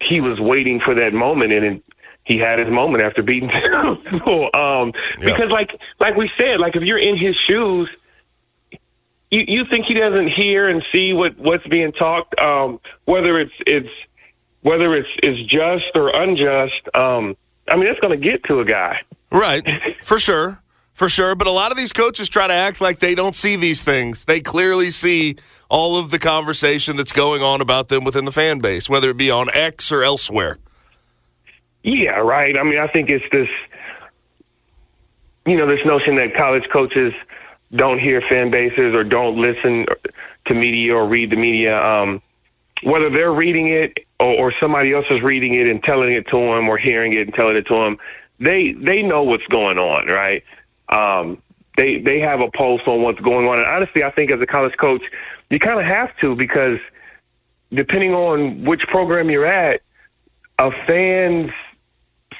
he 0.00 0.20
was 0.20 0.38
waiting 0.38 0.80
for 0.80 0.94
that 0.94 1.12
moment, 1.12 1.52
and 1.52 1.64
it, 1.64 1.82
he 2.24 2.38
had 2.38 2.58
his 2.58 2.68
moment 2.68 3.02
after 3.02 3.22
beating 3.22 3.50
so, 4.24 4.52
um, 4.52 4.92
because 5.20 5.50
like 5.50 5.78
like 5.98 6.16
we 6.16 6.30
said, 6.36 6.60
like 6.60 6.76
if 6.76 6.82
you're 6.82 6.98
in 6.98 7.16
his 7.16 7.36
shoes, 7.46 7.88
you 9.30 9.44
you 9.46 9.64
think 9.64 9.86
he 9.86 9.94
doesn't 9.94 10.28
hear 10.28 10.68
and 10.68 10.84
see 10.92 11.12
what 11.12 11.36
what's 11.38 11.66
being 11.66 11.92
talked, 11.92 12.38
um, 12.38 12.80
whether 13.04 13.38
it's 13.40 13.52
it's 13.66 13.90
whether 14.62 14.94
it's 14.94 15.08
it's 15.22 15.50
just 15.50 15.84
or 15.94 16.08
unjust. 16.10 16.94
Um, 16.94 17.36
I 17.68 17.76
mean, 17.76 17.86
that's 17.86 18.00
going 18.00 18.18
to 18.18 18.24
get 18.24 18.44
to 18.44 18.60
a 18.60 18.64
guy, 18.64 19.00
right? 19.30 19.66
For 20.02 20.18
sure, 20.18 20.60
for 20.94 21.08
sure. 21.08 21.34
But 21.34 21.48
a 21.48 21.52
lot 21.52 21.70
of 21.70 21.76
these 21.76 21.92
coaches 21.92 22.28
try 22.28 22.46
to 22.46 22.54
act 22.54 22.80
like 22.80 23.00
they 23.00 23.14
don't 23.14 23.34
see 23.34 23.56
these 23.56 23.82
things. 23.82 24.24
They 24.24 24.40
clearly 24.40 24.90
see 24.90 25.36
all 25.68 25.96
of 25.96 26.10
the 26.10 26.18
conversation 26.18 26.96
that's 26.96 27.12
going 27.12 27.42
on 27.42 27.60
about 27.60 27.88
them 27.88 28.04
within 28.04 28.24
the 28.24 28.32
fan 28.32 28.60
base, 28.60 28.88
whether 28.88 29.10
it 29.10 29.16
be 29.16 29.30
on 29.30 29.48
X 29.52 29.90
or 29.90 30.04
elsewhere. 30.04 30.58
Yeah, 31.82 32.18
right. 32.18 32.56
I 32.56 32.62
mean, 32.62 32.78
I 32.78 32.88
think 32.88 33.10
it's 33.10 33.24
this, 33.30 33.48
you 35.44 35.56
know, 35.56 35.66
this 35.66 35.84
notion 35.84 36.16
that 36.16 36.34
college 36.34 36.68
coaches 36.72 37.12
don't 37.74 37.98
hear 37.98 38.20
fan 38.22 38.50
bases 38.50 38.94
or 38.94 39.04
don't 39.04 39.36
listen 39.36 39.86
to 40.46 40.54
media 40.54 40.94
or 40.94 41.06
read 41.06 41.30
the 41.30 41.36
media. 41.36 41.82
Um, 41.82 42.22
whether 42.82 43.10
they're 43.10 43.32
reading 43.32 43.68
it 43.68 43.98
or, 44.20 44.34
or 44.34 44.54
somebody 44.60 44.92
else 44.92 45.06
is 45.10 45.22
reading 45.22 45.54
it 45.54 45.66
and 45.66 45.82
telling 45.82 46.12
it 46.12 46.26
to 46.28 46.36
them 46.36 46.68
or 46.68 46.78
hearing 46.78 47.12
it 47.12 47.26
and 47.26 47.34
telling 47.34 47.56
it 47.56 47.66
to 47.66 47.74
them, 47.74 47.98
they 48.38 48.72
they 48.72 49.02
know 49.02 49.22
what's 49.22 49.46
going 49.46 49.78
on, 49.78 50.06
right? 50.06 50.44
Um, 50.88 51.42
they 51.76 51.98
they 51.98 52.20
have 52.20 52.40
a 52.40 52.50
pulse 52.50 52.82
on 52.86 53.02
what's 53.02 53.20
going 53.20 53.48
on. 53.48 53.58
And 53.58 53.66
honestly, 53.66 54.04
I 54.04 54.10
think 54.10 54.30
as 54.30 54.40
a 54.40 54.46
college 54.46 54.76
coach, 54.76 55.02
you 55.50 55.58
kind 55.58 55.80
of 55.80 55.86
have 55.86 56.16
to 56.18 56.36
because 56.36 56.78
depending 57.72 58.14
on 58.14 58.64
which 58.64 58.82
program 58.82 59.30
you're 59.30 59.46
at, 59.46 59.82
a 60.58 60.70
fan's 60.86 61.50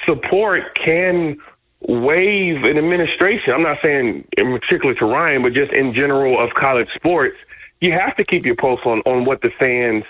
support 0.04 0.74
can 0.76 1.38
waive 1.80 2.64
an 2.64 2.78
administration. 2.78 3.52
I'm 3.52 3.62
not 3.62 3.78
saying 3.82 4.26
in 4.36 4.58
particular 4.58 4.94
to 4.94 5.06
Ryan, 5.06 5.42
but 5.42 5.52
just 5.52 5.72
in 5.72 5.92
general 5.92 6.38
of 6.38 6.54
college 6.54 6.88
sports, 6.94 7.36
you 7.80 7.92
have 7.92 8.16
to 8.16 8.24
keep 8.24 8.46
your 8.46 8.56
pulse 8.56 8.80
on, 8.84 9.00
on 9.00 9.24
what 9.24 9.42
the 9.42 9.50
fans 9.50 10.04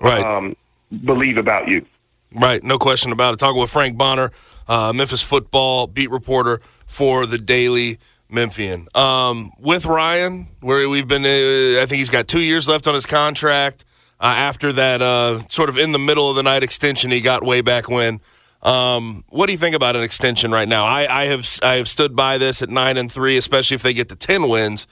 right. 0.00 0.24
um, 0.24 0.56
believe 1.04 1.38
about 1.38 1.68
you. 1.68 1.84
Right, 2.32 2.62
no 2.62 2.78
question 2.78 3.12
about 3.12 3.34
it. 3.34 3.38
Talking 3.38 3.60
with 3.60 3.70
Frank 3.70 3.96
Bonner, 3.96 4.32
uh, 4.66 4.92
Memphis 4.92 5.22
football 5.22 5.86
beat 5.86 6.10
reporter 6.10 6.60
for 6.86 7.24
the 7.24 7.38
Daily 7.38 7.98
Memphian. 8.28 8.86
Um, 8.94 9.50
with 9.58 9.86
Ryan, 9.86 10.48
where 10.60 10.86
we've 10.88 11.08
been, 11.08 11.24
uh, 11.24 11.82
I 11.82 11.86
think 11.86 11.98
he's 11.98 12.10
got 12.10 12.28
two 12.28 12.40
years 12.40 12.68
left 12.68 12.86
on 12.86 12.94
his 12.94 13.06
contract. 13.06 13.84
Uh, 14.20 14.34
after 14.36 14.72
that, 14.72 15.00
uh, 15.00 15.46
sort 15.48 15.68
of 15.68 15.78
in 15.78 15.92
the 15.92 15.98
middle 15.98 16.28
of 16.28 16.36
the 16.36 16.42
night 16.42 16.62
extension 16.62 17.10
he 17.10 17.20
got 17.20 17.44
way 17.44 17.60
back 17.60 17.88
when. 17.88 18.20
Um, 18.62 19.24
what 19.28 19.46
do 19.46 19.52
you 19.52 19.58
think 19.58 19.76
about 19.76 19.94
an 19.94 20.02
extension 20.02 20.50
right 20.50 20.68
now? 20.68 20.84
I, 20.84 21.22
I, 21.22 21.26
have 21.26 21.46
I 21.62 21.74
have 21.74 21.88
stood 21.88 22.16
by 22.16 22.38
this 22.38 22.60
at 22.60 22.68
nine 22.68 22.96
and 22.96 23.10
three, 23.10 23.36
especially 23.36 23.76
if 23.76 23.82
they 23.82 23.94
get 23.94 24.08
to 24.08 24.16
ten 24.16 24.48
wins. 24.48 24.86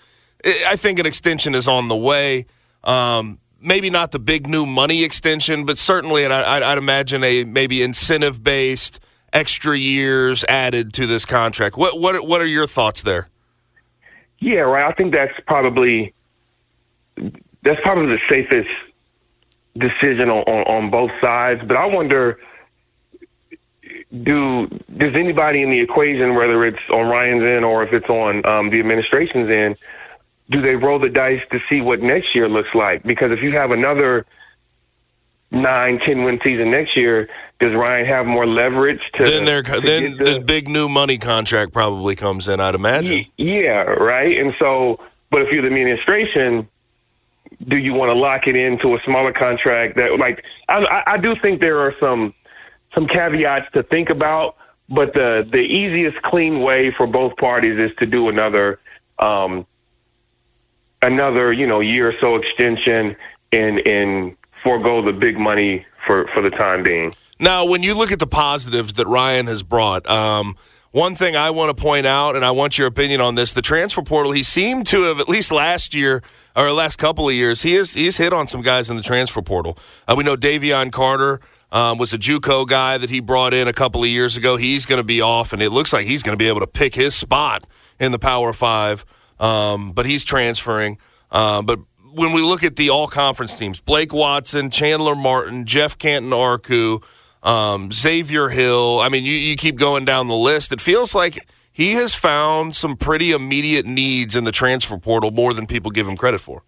I 0.66 0.76
think 0.76 0.98
an 0.98 1.06
extension 1.06 1.54
is 1.54 1.66
on 1.66 1.88
the 1.88 1.96
way. 1.96 2.46
Um, 2.84 3.40
maybe 3.60 3.90
not 3.90 4.12
the 4.12 4.18
big 4.18 4.46
new 4.46 4.66
money 4.66 5.02
extension, 5.02 5.64
but 5.64 5.78
certainly, 5.78 6.24
I, 6.26 6.68
would 6.68 6.78
imagine 6.78 7.24
a 7.24 7.44
maybe 7.44 7.82
incentive 7.82 8.44
based 8.44 9.00
extra 9.32 9.76
years 9.76 10.44
added 10.48 10.92
to 10.94 11.06
this 11.06 11.24
contract. 11.24 11.76
What 11.76 12.00
what 12.00 12.26
what 12.26 12.40
are 12.40 12.46
your 12.46 12.66
thoughts 12.66 13.02
there? 13.02 13.28
Yeah, 14.38 14.60
right. 14.60 14.86
I 14.88 14.92
think 14.92 15.12
that's 15.12 15.32
probably 15.46 16.14
that's 17.62 17.80
probably 17.82 18.06
the 18.06 18.20
safest 18.28 18.68
decision 19.76 20.30
on, 20.30 20.42
on, 20.44 20.84
on 20.84 20.90
both 20.90 21.10
sides. 21.20 21.62
But 21.66 21.76
I 21.76 21.86
wonder 21.86 22.38
do 24.22 24.66
does 24.96 25.14
anybody 25.14 25.62
in 25.62 25.70
the 25.70 25.80
equation, 25.80 26.34
whether 26.34 26.64
it's 26.64 26.78
on 26.90 27.08
Ryan's 27.08 27.42
end 27.42 27.64
or 27.64 27.82
if 27.82 27.92
it's 27.92 28.08
on 28.08 28.44
um, 28.46 28.70
the 28.70 28.80
administration's 28.80 29.50
end, 29.50 29.76
do 30.50 30.60
they 30.60 30.76
roll 30.76 30.98
the 30.98 31.08
dice 31.08 31.42
to 31.50 31.60
see 31.68 31.80
what 31.80 32.02
next 32.02 32.34
year 32.34 32.48
looks 32.48 32.74
like? 32.74 33.02
Because 33.02 33.32
if 33.32 33.42
you 33.42 33.52
have 33.52 33.70
another 33.70 34.26
nine, 35.50 35.98
ten 35.98 36.24
win 36.24 36.40
season 36.42 36.70
next 36.70 36.96
year, 36.96 37.28
does 37.58 37.74
Ryan 37.74 38.06
have 38.06 38.26
more 38.26 38.46
leverage 38.46 39.00
to? 39.14 39.24
Then 39.24 39.44
there, 39.44 39.62
then 39.62 40.16
the, 40.16 40.34
the, 40.34 40.40
big 40.40 40.68
new 40.68 40.88
money 40.88 41.18
contract 41.18 41.72
probably 41.72 42.14
comes 42.14 42.48
in. 42.48 42.60
I'd 42.60 42.74
imagine. 42.74 43.26
Yeah, 43.38 43.82
right. 43.82 44.38
And 44.38 44.54
so, 44.58 45.00
but 45.30 45.42
if 45.42 45.50
you're 45.50 45.62
the 45.62 45.68
administration, 45.68 46.68
do 47.66 47.76
you 47.76 47.94
want 47.94 48.10
to 48.10 48.14
lock 48.14 48.46
it 48.46 48.56
into 48.56 48.94
a 48.94 49.00
smaller 49.02 49.32
contract? 49.32 49.96
That 49.96 50.18
like, 50.18 50.44
I, 50.68 51.02
I 51.06 51.16
do 51.16 51.34
think 51.36 51.60
there 51.60 51.80
are 51.80 51.94
some 51.98 52.34
some 52.96 53.06
caveats 53.06 53.70
to 53.74 53.82
think 53.82 54.10
about, 54.10 54.56
but 54.88 55.14
the 55.14 55.46
the 55.50 55.60
easiest 55.60 56.20
clean 56.22 56.60
way 56.60 56.90
for 56.90 57.06
both 57.06 57.36
parties 57.36 57.78
is 57.78 57.94
to 57.98 58.06
do 58.06 58.28
another 58.28 58.80
um, 59.18 59.66
another 61.02 61.52
you 61.52 61.66
know 61.66 61.80
year 61.80 62.08
or 62.08 62.14
so 62.20 62.36
extension 62.36 63.14
and 63.52 63.86
and 63.86 64.36
forego 64.62 65.02
the 65.02 65.12
big 65.12 65.38
money 65.38 65.86
for 66.06 66.26
for 66.28 66.40
the 66.40 66.50
time 66.50 66.82
being. 66.82 67.14
Now, 67.38 67.66
when 67.66 67.82
you 67.82 67.94
look 67.94 68.12
at 68.12 68.18
the 68.18 68.26
positives 68.26 68.94
that 68.94 69.06
Ryan 69.06 69.46
has 69.46 69.62
brought, 69.62 70.08
um, 70.08 70.56
one 70.92 71.14
thing 71.14 71.36
I 71.36 71.50
want 71.50 71.76
to 71.76 71.80
point 71.80 72.06
out, 72.06 72.34
and 72.34 72.42
I 72.46 72.50
want 72.52 72.78
your 72.78 72.86
opinion 72.86 73.20
on 73.20 73.34
this: 73.34 73.52
the 73.52 73.60
transfer 73.60 74.00
portal. 74.00 74.32
He 74.32 74.42
seemed 74.42 74.86
to 74.86 75.02
have 75.02 75.20
at 75.20 75.28
least 75.28 75.52
last 75.52 75.94
year 75.94 76.22
or 76.56 76.72
last 76.72 76.96
couple 76.96 77.28
of 77.28 77.34
years, 77.34 77.60
he 77.60 77.74
has 77.74 77.92
he's 77.92 78.16
hit 78.16 78.32
on 78.32 78.46
some 78.46 78.62
guys 78.62 78.88
in 78.88 78.96
the 78.96 79.02
transfer 79.02 79.42
portal. 79.42 79.76
Uh, 80.08 80.14
we 80.16 80.24
know 80.24 80.36
Davion 80.36 80.90
Carter 80.90 81.40
um, 81.72 81.98
was 81.98 82.12
a 82.12 82.18
JUCO 82.18 82.66
guy 82.66 82.98
that 82.98 83.10
he 83.10 83.20
brought 83.20 83.54
in 83.54 83.68
a 83.68 83.72
couple 83.72 84.02
of 84.02 84.08
years 84.08 84.36
ago. 84.36 84.56
He's 84.56 84.86
going 84.86 84.98
to 84.98 85.04
be 85.04 85.20
off, 85.20 85.52
and 85.52 85.62
it 85.62 85.70
looks 85.70 85.92
like 85.92 86.06
he's 86.06 86.22
going 86.22 86.36
to 86.36 86.42
be 86.42 86.48
able 86.48 86.60
to 86.60 86.66
pick 86.66 86.94
his 86.94 87.14
spot 87.14 87.64
in 87.98 88.12
the 88.12 88.18
Power 88.18 88.52
Five. 88.52 89.04
Um, 89.38 89.92
but 89.92 90.06
he's 90.06 90.24
transferring. 90.24 90.98
Uh, 91.30 91.62
but 91.62 91.80
when 92.12 92.32
we 92.32 92.40
look 92.40 92.64
at 92.64 92.76
the 92.76 92.90
all 92.90 93.08
conference 93.08 93.58
teams, 93.58 93.80
Blake 93.80 94.12
Watson, 94.12 94.70
Chandler 94.70 95.14
Martin, 95.14 95.66
Jeff 95.66 95.98
Canton 95.98 96.30
Arku, 96.30 97.02
um, 97.42 97.92
Xavier 97.92 98.48
Hill, 98.48 99.00
I 99.00 99.10
mean, 99.10 99.24
you, 99.24 99.34
you 99.34 99.56
keep 99.56 99.76
going 99.76 100.04
down 100.04 100.26
the 100.26 100.34
list. 100.34 100.72
It 100.72 100.80
feels 100.80 101.14
like 101.14 101.38
he 101.70 101.92
has 101.92 102.14
found 102.14 102.74
some 102.74 102.96
pretty 102.96 103.32
immediate 103.32 103.86
needs 103.86 104.34
in 104.34 104.44
the 104.44 104.52
transfer 104.52 104.96
portal 104.96 105.30
more 105.30 105.52
than 105.52 105.66
people 105.66 105.90
give 105.90 106.08
him 106.08 106.16
credit 106.16 106.40
for. 106.40 106.62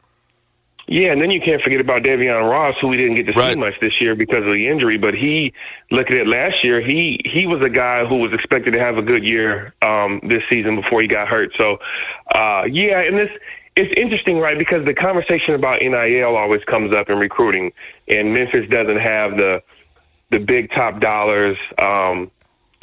Yeah, 0.91 1.13
and 1.13 1.21
then 1.21 1.31
you 1.31 1.41
can't 1.41 1.61
forget 1.61 1.81
about 1.81 2.03
Davion 2.03 2.51
Ross, 2.51 2.75
who 2.81 2.89
we 2.89 2.97
didn't 2.97 3.17
get 3.17 3.27
to 3.27 3.33
right. 3.35 3.53
see 3.53 3.59
much 3.59 3.75
this 3.79 4.01
year 4.01 4.15
because 4.15 4.39
of 4.39 4.53
the 4.53 4.69
injury. 4.69 4.97
But 4.97 5.13
he, 5.13 5.53
looking 5.91 6.17
at 6.17 6.27
last 6.27 6.65
year, 6.65 6.81
he 6.81 7.21
he 7.27 7.47
was 7.47 7.61
a 7.61 7.69
guy 7.69 8.07
who 8.07 8.17
was 8.17 8.33
expected 8.33 8.71
to 8.71 8.79
have 8.79 8.97
a 8.97 9.03
good 9.03 9.23
year 9.23 9.75
um, 9.83 10.21
this 10.25 10.43
season 10.49 10.77
before 10.77 11.03
he 11.03 11.07
got 11.07 11.29
hurt. 11.29 11.53
So, 11.59 11.79
uh, 12.35 12.65
yeah, 12.71 13.01
and 13.01 13.19
this 13.19 13.31
it's 13.77 13.93
interesting, 14.01 14.39
right? 14.39 14.59
Because 14.59 14.87
the 14.87 14.95
conversation 14.95 15.55
about 15.55 15.83
NIL 15.83 16.37
always 16.37 16.65
comes 16.65 16.95
up 16.95 17.11
in 17.11 17.19
recruiting, 17.19 17.71
and 18.09 18.33
Memphis 18.33 18.67
doesn't 18.71 18.99
have 18.99 19.37
the 19.37 19.63
the 20.31 20.39
big 20.39 20.71
top 20.71 21.01
dollars 21.01 21.59
um, 21.77 22.31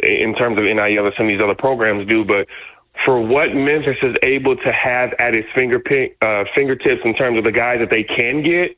in 0.04 0.36
terms 0.36 0.60
of 0.60 0.64
NIL 0.64 1.04
that 1.04 1.14
some 1.18 1.26
of 1.26 1.32
these 1.32 1.42
other 1.42 1.56
programs 1.56 2.08
do, 2.08 2.24
but 2.24 2.48
for 3.04 3.20
what 3.20 3.54
Memphis 3.54 3.98
is 4.02 4.16
able 4.24 4.56
to 4.56 4.72
have 4.72 5.14
at 5.20 5.36
its 5.36 5.50
fingerpick, 5.50 6.16
uh, 6.22 6.46
fingertips 6.56 7.02
in 7.04 7.14
terms 7.14 7.38
of 7.38 7.44
the 7.44 7.52
guys 7.52 7.80
that 7.80 7.90
they 7.90 8.04
can 8.04 8.42
get, 8.42 8.78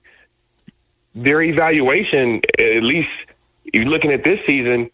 their 1.14 1.42
evaluation, 1.42 2.42
at 2.60 2.84
least 2.84 3.10
you're 3.74 3.86
looking 3.86 4.12
at 4.12 4.24
this 4.24 4.40
season, 4.46 4.90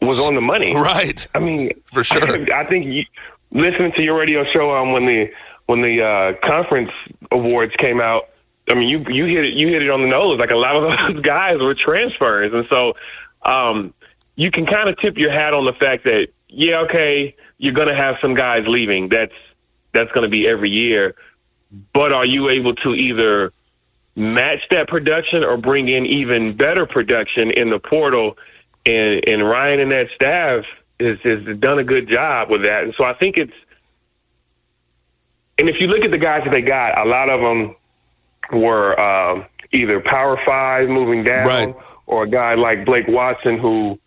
was 0.00 0.20
on 0.20 0.34
the 0.34 0.40
money. 0.40 0.74
Right. 0.74 1.26
I 1.34 1.38
mean, 1.40 1.72
for 1.86 2.04
sure. 2.04 2.52
I, 2.52 2.60
I 2.60 2.66
think 2.66 2.86
you, 2.86 3.04
listening 3.50 3.92
to 3.92 4.02
your 4.02 4.18
radio 4.18 4.44
show 4.44 4.74
um, 4.76 4.92
when 4.92 5.06
the 5.06 5.30
when 5.66 5.82
the 5.82 6.02
uh, 6.02 6.32
conference 6.46 6.90
awards 7.30 7.74
came 7.76 8.00
out, 8.00 8.28
I 8.70 8.74
mean, 8.74 8.88
you 8.88 9.04
you 9.08 9.24
hit 9.26 9.44
it 9.44 9.54
you 9.54 9.68
hit 9.68 9.82
it 9.82 9.90
on 9.90 10.02
the 10.02 10.08
nose. 10.08 10.38
Like 10.38 10.50
a 10.50 10.56
lot 10.56 10.76
of 10.76 10.82
those 11.14 11.22
guys 11.22 11.58
were 11.58 11.74
transfers, 11.74 12.52
and 12.52 12.66
so 12.68 12.94
um, 13.42 13.92
you 14.36 14.50
can 14.50 14.66
kind 14.66 14.88
of 14.88 14.98
tip 14.98 15.18
your 15.18 15.30
hat 15.30 15.54
on 15.54 15.64
the 15.64 15.72
fact 15.72 16.04
that 16.04 16.28
yeah, 16.48 16.80
okay 16.80 17.34
you're 17.58 17.74
going 17.74 17.88
to 17.88 17.94
have 17.94 18.16
some 18.20 18.34
guys 18.34 18.66
leaving. 18.66 19.08
That's 19.08 19.32
that's 19.92 20.10
going 20.12 20.22
to 20.22 20.28
be 20.28 20.46
every 20.46 20.70
year. 20.70 21.14
But 21.92 22.12
are 22.12 22.24
you 22.24 22.48
able 22.48 22.74
to 22.76 22.94
either 22.94 23.52
match 24.16 24.60
that 24.70 24.88
production 24.88 25.44
or 25.44 25.56
bring 25.56 25.88
in 25.88 26.06
even 26.06 26.56
better 26.56 26.86
production 26.86 27.50
in 27.50 27.70
the 27.70 27.78
portal? 27.78 28.38
And 28.86 29.26
and 29.28 29.46
Ryan 29.46 29.80
and 29.80 29.90
that 29.92 30.08
staff 30.14 30.64
has 31.00 31.18
has 31.24 31.58
done 31.58 31.78
a 31.78 31.84
good 31.84 32.08
job 32.08 32.50
with 32.50 32.62
that. 32.62 32.84
And 32.84 32.94
so 32.96 33.04
I 33.04 33.12
think 33.14 33.36
it's 33.36 33.52
and 35.58 35.68
if 35.68 35.80
you 35.80 35.88
look 35.88 36.04
at 36.04 36.10
the 36.10 36.18
guys 36.18 36.44
that 36.44 36.50
they 36.50 36.62
got, 36.62 36.98
a 36.98 37.08
lot 37.08 37.28
of 37.28 37.40
them 37.40 37.74
were 38.52 38.98
uh, 38.98 39.44
either 39.72 40.00
Power 40.00 40.40
Five 40.46 40.88
moving 40.88 41.24
down, 41.24 41.46
Right. 41.46 41.74
or 42.06 42.22
a 42.24 42.28
guy 42.28 42.54
like 42.54 42.84
Blake 42.84 43.08
Watson 43.08 43.58
who 43.58 43.98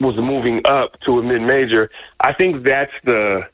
was 0.00 0.16
moving 0.16 0.60
up 0.66 1.00
to 1.00 1.18
a 1.18 1.22
mid 1.22 1.42
major. 1.42 1.90
I 2.20 2.32
think 2.32 2.64
that's 2.64 2.92
the 3.04 3.48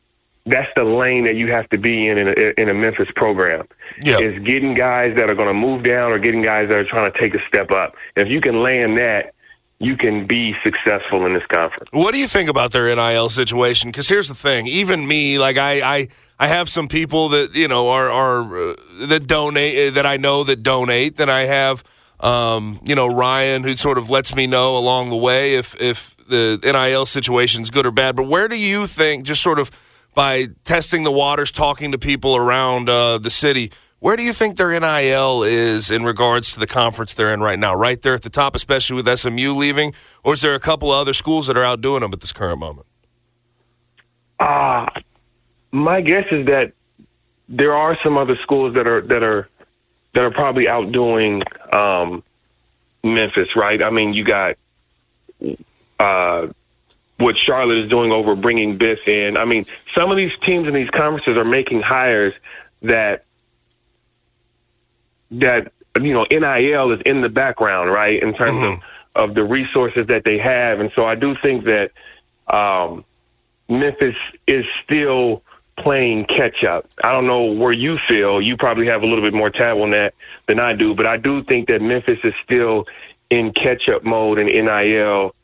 that's 0.47 0.71
the 0.75 0.85
lane 0.85 1.25
that 1.25 1.37
you 1.37 1.51
have 1.51 1.69
to 1.71 1.79
be 1.79 2.09
in 2.09 2.19
in 2.19 2.29
a, 2.29 2.61
in 2.61 2.69
a 2.69 2.75
Memphis 2.75 3.09
program. 3.15 3.67
Yeah. 4.03 4.19
Is 4.19 4.43
getting 4.43 4.75
guys 4.75 5.17
that 5.17 5.29
are 5.29 5.35
going 5.35 5.49
to 5.49 5.55
move 5.55 5.83
down 5.83 6.13
or 6.13 6.19
getting 6.19 6.43
guys 6.43 6.69
that 6.69 6.79
are 6.79 6.85
trying 6.85 7.13
to 7.13 7.19
take 7.19 7.35
a 7.35 7.47
step 7.47 7.71
up. 7.71 7.95
If 8.17 8.29
you 8.29 8.41
can 8.41 8.63
land 8.63 8.97
that, 8.99 9.35
you 9.81 9.97
can 9.97 10.27
be 10.27 10.55
successful 10.63 11.25
in 11.27 11.33
this 11.33 11.45
conference. 11.47 11.89
What 11.91 12.13
do 12.13 12.21
you 12.21 12.29
think 12.29 12.49
about 12.49 12.73
their 12.73 12.95
NIL 12.95 13.31
situation? 13.31 13.91
Because 13.91 14.09
here's 14.09 14.29
the 14.29 14.35
thing: 14.35 14.67
even 14.67 15.07
me, 15.07 15.39
like 15.39 15.57
I, 15.57 15.97
I, 15.99 16.09
I 16.39 16.49
have 16.49 16.69
some 16.69 16.87
people 16.87 17.31
that 17.31 17.55
you 17.55 17.67
know 17.67 17.89
are 17.89 18.11
are 18.11 18.71
uh, 18.71 18.77
that 19.07 19.27
donate 19.27 19.89
uh, 19.89 19.95
that 19.95 20.07
I 20.07 20.19
know 20.19 20.45
that 20.45 20.63
donate. 20.63 21.17
Then 21.17 21.31
I 21.31 21.43
have, 21.43 21.83
um, 22.21 22.81
you 22.85 22.95
know, 22.95 23.07
Ryan 23.07 23.65
who 23.65 23.75
sort 23.77 23.99
of 23.99 24.11
lets 24.11 24.35
me 24.35 24.47
know 24.47 24.77
along 24.77 25.11
the 25.11 25.17
way 25.17 25.55
if 25.55 25.75
if 25.81 26.15
the 26.31 26.59
NIL 26.63 27.07
situation 27.07 27.63
is 27.63 27.71
good 27.71 27.87
or 27.87 27.91
bad. 27.91 28.17
But 28.17 28.25
where 28.25 28.49
do 28.49 28.59
you 28.59 28.87
think, 28.87 29.25
just 29.25 29.43
sort 29.43 29.59
of 29.59 29.71
by 30.15 30.49
testing 30.65 31.05
the 31.05 31.13
waters, 31.13 31.53
talking 31.53 31.93
to 31.93 31.99
people 31.99 32.37
around 32.37 32.89
uh, 32.89 33.19
the 33.19 33.31
city? 33.31 33.71
Where 34.01 34.17
do 34.17 34.23
you 34.23 34.33
think 34.33 34.57
their 34.57 34.71
NIL 34.71 35.43
is 35.43 35.91
in 35.91 36.05
regards 36.05 36.55
to 36.55 36.61
the 36.61 36.67
conference 36.67 37.13
they're 37.13 37.35
in 37.35 37.41
right 37.41 37.59
now? 37.59 37.75
Right 37.75 38.01
there 38.01 38.15
at 38.15 38.23
the 38.23 38.31
top, 38.31 38.55
especially 38.55 38.97
with 38.97 39.19
SMU 39.19 39.53
leaving, 39.53 39.93
or 40.25 40.33
is 40.33 40.41
there 40.41 40.55
a 40.55 40.61
couple 40.61 40.91
of 40.91 40.99
other 40.99 41.13
schools 41.13 41.47
that 41.49 41.57
are 41.57 41.65
outdoing 41.65 42.01
them 42.01 42.13
at 42.13 42.21
this 42.21 42.33
current 42.33 42.59
moment? 42.59 42.87
Uh, 44.39 44.87
my 45.71 46.01
guess 46.01 46.25
is 46.31 46.47
that 46.47 46.73
there 47.51 47.75
are 47.75 47.99
some 48.03 48.17
other 48.17 48.37
schools 48.43 48.75
that 48.75 48.89
are 48.89 49.03
that 49.03 49.23
are 49.23 49.49
that 50.15 50.25
are 50.25 50.31
probably 50.31 50.67
outdoing 50.67 51.43
um, 51.75 52.23
Memphis, 53.05 53.55
right? 53.55 53.83
I 53.83 53.91
mean, 53.91 54.15
you 54.15 54.25
got 54.25 54.57
uh, 56.01 56.49
what 57.19 57.37
Charlotte 57.37 57.85
is 57.85 57.91
doing 57.91 58.11
over 58.11 58.35
bringing 58.35 58.79
Biff 58.79 59.07
in. 59.07 59.37
I 59.37 59.45
mean, 59.45 59.67
some 59.95 60.11
of 60.11 60.17
these 60.17 60.33
teams 60.43 60.67
in 60.67 60.73
these 60.73 60.89
conferences 60.89 61.37
are 61.37 61.45
making 61.45 61.83
hires 61.83 62.33
that 62.83 63.25
that 65.33 65.73
you 66.01 66.15
know 66.15 66.27
NIL 66.31 66.93
is 66.93 67.01
in 67.03 67.21
the 67.21 67.29
background, 67.29 67.91
right? 67.91 68.21
In 68.21 68.33
terms 68.35 68.81
of 69.15 69.25
of 69.31 69.35
the 69.35 69.45
resources 69.45 70.07
that 70.07 70.25
they 70.25 70.39
have, 70.39 70.81
and 70.81 70.91
so 70.97 71.05
I 71.05 71.15
do 71.15 71.37
think 71.43 71.65
that 71.65 71.91
um, 72.47 73.05
Memphis 73.69 74.17
is 74.47 74.65
still 74.83 75.43
playing 75.77 76.25
catch 76.25 76.65
up. 76.65 76.89
I 77.05 77.13
don't 77.13 77.27
know 77.27 77.45
where 77.45 77.73
you 77.73 77.99
feel. 78.09 78.41
You 78.41 78.57
probably 78.57 78.87
have 78.87 79.03
a 79.03 79.07
little 79.07 79.25
bit 79.25 79.35
more 79.35 79.51
tab 79.51 79.77
on 79.77 79.91
that 79.91 80.15
than 80.47 80.59
I 80.59 80.73
do, 80.73 80.95
but 80.95 81.07
I 81.07 81.19
do 81.19 81.43
think 81.43 81.69
that 81.69 81.83
Memphis 81.83 82.19
is 82.25 82.35
still 82.43 82.87
in 83.29 83.53
catch 83.53 83.89
up 83.89 84.05
mode 84.05 84.39
in 84.39 84.47
NIL 84.47 85.35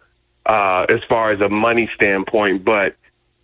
uh, 0.47 0.87
as 0.89 1.01
far 1.09 1.31
as 1.31 1.41
a 1.41 1.49
money 1.49 1.91
standpoint. 1.95 2.65
But 2.65 2.97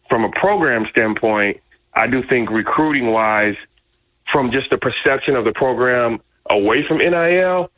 from 0.08 0.24
a 0.24 0.30
program 0.30 0.86
standpoint, 0.90 1.60
I 1.94 2.06
do 2.06 2.22
think 2.22 2.50
recruiting 2.50 3.10
wise, 3.12 3.56
from 4.30 4.50
just 4.50 4.70
the 4.70 4.78
perception 4.78 5.36
of 5.36 5.44
the 5.44 5.52
program 5.52 6.20
away 6.48 6.86
from 6.86 6.98
NIL, 6.98 7.70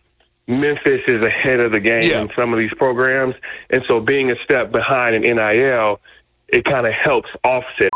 Memphis 0.47 1.01
is 1.09 1.23
ahead 1.23 1.59
of 1.61 1.73
the 1.73 1.81
game 1.81 2.11
Yeah. 2.11 2.21
in 2.21 2.31
some 2.37 2.53
of 2.53 2.59
these 2.59 2.73
programs. 2.75 3.35
And 3.71 3.83
so 3.89 3.99
being 4.01 4.31
a 4.31 4.37
step 4.45 4.71
behind 4.71 5.17
in 5.17 5.37
NIL, 5.37 6.01
it 6.49 6.65
kind 6.65 6.87
of 6.87 6.93
helps 6.93 7.31
offset. 7.43 7.91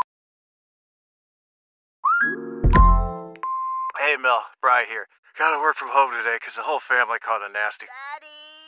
Hey, 3.99 4.15
Mel, 4.17 4.41
Bry 4.61 4.85
here. 4.89 5.07
Gotta 5.37 5.59
work 5.59 5.77
from 5.77 5.89
home 5.89 6.11
today 6.11 6.37
'cause 6.41 6.55
the 6.55 6.63
whole 6.63 6.79
family 6.81 7.19
caught 7.19 7.41
a 7.41 7.49
nasty. 7.49 7.85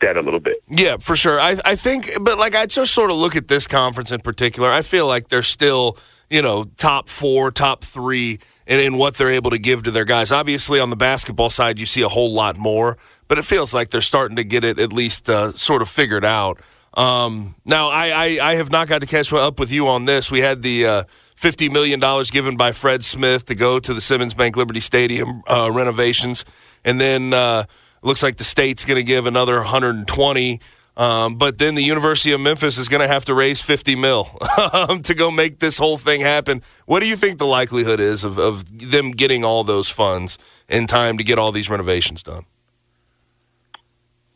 That 0.00 0.16
a 0.16 0.20
little 0.20 0.40
bit. 0.40 0.62
Yeah, 0.68 0.96
for 0.98 1.16
sure. 1.16 1.40
I, 1.40 1.56
I 1.64 1.76
think, 1.76 2.10
but 2.20 2.38
like 2.38 2.54
I 2.54 2.66
just 2.66 2.92
sort 2.92 3.10
of 3.10 3.16
look 3.16 3.36
at 3.36 3.48
this 3.48 3.66
conference 3.66 4.12
in 4.12 4.20
particular. 4.20 4.70
I 4.70 4.82
feel 4.82 5.06
like 5.06 5.28
they're 5.28 5.42
still, 5.42 5.98
you 6.30 6.42
know, 6.42 6.64
top 6.76 7.08
four, 7.08 7.50
top 7.50 7.84
three 7.84 8.38
in, 8.66 8.80
in 8.80 8.96
what 8.96 9.14
they're 9.16 9.30
able 9.30 9.50
to 9.50 9.58
give 9.58 9.84
to 9.84 9.90
their 9.90 10.04
guys. 10.04 10.32
Obviously, 10.32 10.80
on 10.80 10.90
the 10.90 10.96
basketball 10.96 11.50
side, 11.50 11.78
you 11.78 11.86
see 11.86 12.02
a 12.02 12.08
whole 12.08 12.32
lot 12.32 12.56
more, 12.56 12.96
but 13.28 13.38
it 13.38 13.44
feels 13.44 13.72
like 13.72 13.90
they're 13.90 14.00
starting 14.00 14.36
to 14.36 14.44
get 14.44 14.64
it 14.64 14.78
at 14.78 14.92
least 14.92 15.28
uh, 15.28 15.52
sort 15.52 15.82
of 15.82 15.88
figured 15.88 16.24
out. 16.24 16.60
Um, 16.94 17.54
now, 17.64 17.88
I, 17.88 18.08
I, 18.08 18.50
I 18.50 18.54
have 18.54 18.70
not 18.70 18.88
got 18.88 19.00
to 19.00 19.06
catch 19.06 19.32
up 19.32 19.60
with 19.60 19.70
you 19.70 19.86
on 19.86 20.06
this. 20.06 20.30
We 20.30 20.40
had 20.40 20.62
the 20.62 20.86
uh, 20.86 21.04
$50 21.36 21.70
million 21.70 22.00
given 22.30 22.56
by 22.56 22.72
Fred 22.72 23.04
Smith 23.04 23.44
to 23.46 23.54
go 23.54 23.78
to 23.78 23.92
the 23.92 24.00
Simmons 24.00 24.32
Bank 24.32 24.56
Liberty 24.56 24.80
Stadium 24.80 25.42
uh, 25.46 25.70
renovations. 25.72 26.46
And 26.84 26.98
then 26.98 27.34
uh, 27.34 27.64
looks 28.06 28.22
like 28.22 28.36
the 28.36 28.44
state's 28.44 28.84
going 28.84 28.96
to 28.96 29.04
give 29.04 29.26
another 29.26 29.56
120 29.56 30.60
um, 30.96 31.36
but 31.36 31.58
then 31.58 31.74
the 31.74 31.82
University 31.82 32.32
of 32.32 32.40
Memphis 32.40 32.78
is 32.78 32.88
going 32.88 33.02
to 33.02 33.08
have 33.08 33.26
to 33.26 33.34
raise 33.34 33.60
50 33.60 33.96
mil 33.96 34.38
um, 34.72 35.02
to 35.02 35.14
go 35.14 35.30
make 35.30 35.58
this 35.58 35.78
whole 35.78 35.98
thing 35.98 36.22
happen. 36.22 36.62
What 36.86 37.00
do 37.00 37.06
you 37.06 37.16
think 37.16 37.38
the 37.38 37.46
likelihood 37.46 38.00
is 38.00 38.24
of, 38.24 38.38
of 38.38 38.64
them 38.90 39.10
getting 39.10 39.44
all 39.44 39.62
those 39.62 39.90
funds 39.90 40.38
in 40.68 40.86
time 40.86 41.18
to 41.18 41.24
get 41.24 41.38
all 41.38 41.52
these 41.52 41.68
renovations 41.68 42.22
done? 42.22 42.46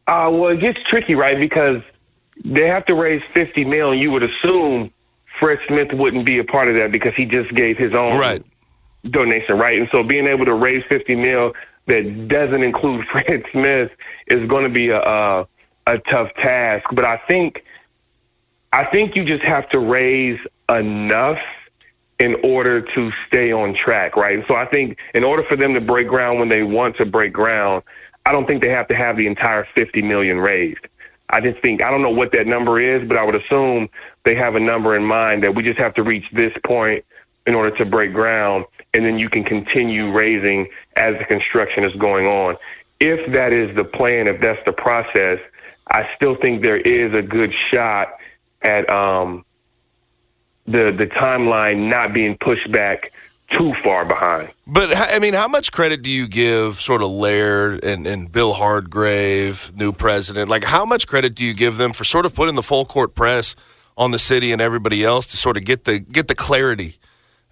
Uh, 0.07 0.29
well, 0.33 0.49
it 0.49 0.61
gets 0.61 0.79
tricky, 0.89 1.15
right? 1.15 1.39
Because 1.39 1.83
they 2.45 2.67
have 2.67 2.85
to 2.87 2.95
raise 2.95 3.23
50 3.33 3.65
mil, 3.65 3.93
and 3.93 4.01
you 4.01 4.11
would 4.11 4.25
assume 4.25 4.91
Fred 5.39 5.61
Smith 5.67 5.93
wouldn't 5.95 6.27
be 6.27 6.39
a 6.39 6.45
part 6.45 6.69
of 6.69 6.75
that 6.75 6.93
because 6.93 7.15
he 7.15 7.25
just 7.25 7.55
gave 7.55 7.79
his 7.79 7.95
own 7.95 8.19
Right. 8.19 8.45
donation, 9.09 9.57
right? 9.57 9.79
And 9.79 9.89
so 9.91 10.03
being 10.03 10.27
able 10.27 10.45
to 10.45 10.55
raise 10.55 10.85
50 10.89 11.15
mil 11.17 11.55
that 11.87 12.29
doesn't 12.29 12.63
include 12.63 13.07
Fred 13.13 13.45
Smith 13.53 13.91
is 14.27 14.49
going 14.49 14.65
to 14.65 14.71
be 14.71 14.89
a, 14.89 15.01
a 15.01 15.47
a 15.87 15.99
tough 15.99 16.33
task. 16.35 16.87
But 16.93 17.05
I 17.05 17.17
think 17.17 17.65
I 18.73 18.85
think 18.85 19.17
you 19.17 19.25
just 19.25 19.43
have 19.43 19.69
to 19.71 19.79
raise 19.79 20.39
enough 20.69 21.39
in 22.19 22.37
order 22.45 22.83
to 22.83 23.13
stay 23.27 23.51
on 23.51 23.75
track, 23.75 24.15
right? 24.15 24.45
So 24.47 24.55
I 24.55 24.67
think 24.67 24.99
in 25.15 25.25
order 25.25 25.43
for 25.43 25.57
them 25.57 25.75
to 25.75 25.81
break 25.81 26.07
ground 26.07 26.39
when 26.39 26.49
they 26.49 26.63
want 26.63 26.97
to 26.99 27.07
break 27.07 27.33
ground, 27.33 27.83
I 28.27 28.33
don't 28.33 28.47
think 28.47 28.63
they 28.63 28.69
have 28.69 28.89
to 28.89 28.95
have 28.95 29.17
the 29.17 29.27
entire 29.27 29.67
50 29.75 30.03
million 30.03 30.39
raised. 30.39 30.87
I 31.31 31.41
just 31.41 31.61
think 31.63 31.83
I 31.83 31.91
don't 31.91 32.03
know 32.03 32.11
what 32.11 32.33
that 32.33 32.47
number 32.47 32.81
is, 32.81 33.07
but 33.09 33.17
I 33.17 33.25
would 33.25 33.37
assume 33.37 33.89
they 34.25 34.35
have 34.35 34.55
a 34.55 34.61
number 34.61 34.97
in 34.97 35.05
mind 35.05 35.43
that 35.45 35.55
we 35.55 35.63
just 35.63 35.79
have 35.79 35.95
to 35.95 36.03
reach 36.03 36.27
this 36.33 36.53
point 36.65 37.05
in 37.47 37.55
order 37.55 37.77
to 37.79 37.85
break 37.85 38.13
ground, 38.13 38.67
and 38.95 39.05
then 39.05 39.19
you 39.19 39.29
can 39.29 39.45
continue 39.45 40.11
raising 40.11 40.69
as 40.97 41.17
the 41.19 41.25
construction 41.25 41.85
is 41.85 41.95
going 41.95 42.27
on. 42.27 42.57
If 42.99 43.33
that 43.33 43.53
is 43.53 43.75
the 43.77 43.85
plan, 43.85 44.27
if 44.27 44.41
that's 44.41 44.63
the 44.65 44.73
process, 44.73 45.39
I 45.87 46.09
still 46.17 46.37
think 46.37 46.63
there 46.63 46.77
is 46.77 47.15
a 47.15 47.23
good 47.23 47.53
shot 47.71 48.15
at 48.63 48.89
um, 48.91 49.45
the 50.67 50.93
the 50.97 51.07
timeline 51.07 51.89
not 51.89 52.13
being 52.13 52.37
pushed 52.37 52.71
back 52.71 53.13
too 53.51 53.75
far 53.83 54.05
behind. 54.05 54.51
But 54.67 54.91
I 54.95 55.19
mean, 55.19 55.35
how 55.35 55.49
much 55.49 55.73
credit 55.73 56.03
do 56.03 56.11
you 56.11 56.29
give 56.29 56.81
sort 56.81 57.03
of 57.03 57.11
Laird 57.11 57.83
and, 57.83 58.07
and 58.07 58.31
Bill 58.31 58.53
Hardgrave, 58.53 59.73
new 59.77 59.93
president? 59.93 60.49
Like, 60.49 60.65
how 60.65 60.85
much 60.85 61.07
credit 61.07 61.35
do 61.35 61.45
you 61.45 61.55
give 61.55 61.77
them 61.77 61.93
for 61.93 62.05
sort 62.05 62.27
of 62.27 62.35
putting 62.35 62.55
the 62.55 62.63
full 62.63 62.85
court 62.85 63.15
press 63.15 63.57
on 63.97 64.13
the 64.13 64.19
city 64.19 64.53
and 64.53 64.63
everybody 64.63 65.05
else 65.05 65.27
to 65.29 65.37
sort 65.37 65.57
of 65.57 65.65
get 65.65 65.85
the 65.85 65.99
get 65.99 66.29
the 66.29 66.35
clarity 66.35 67.00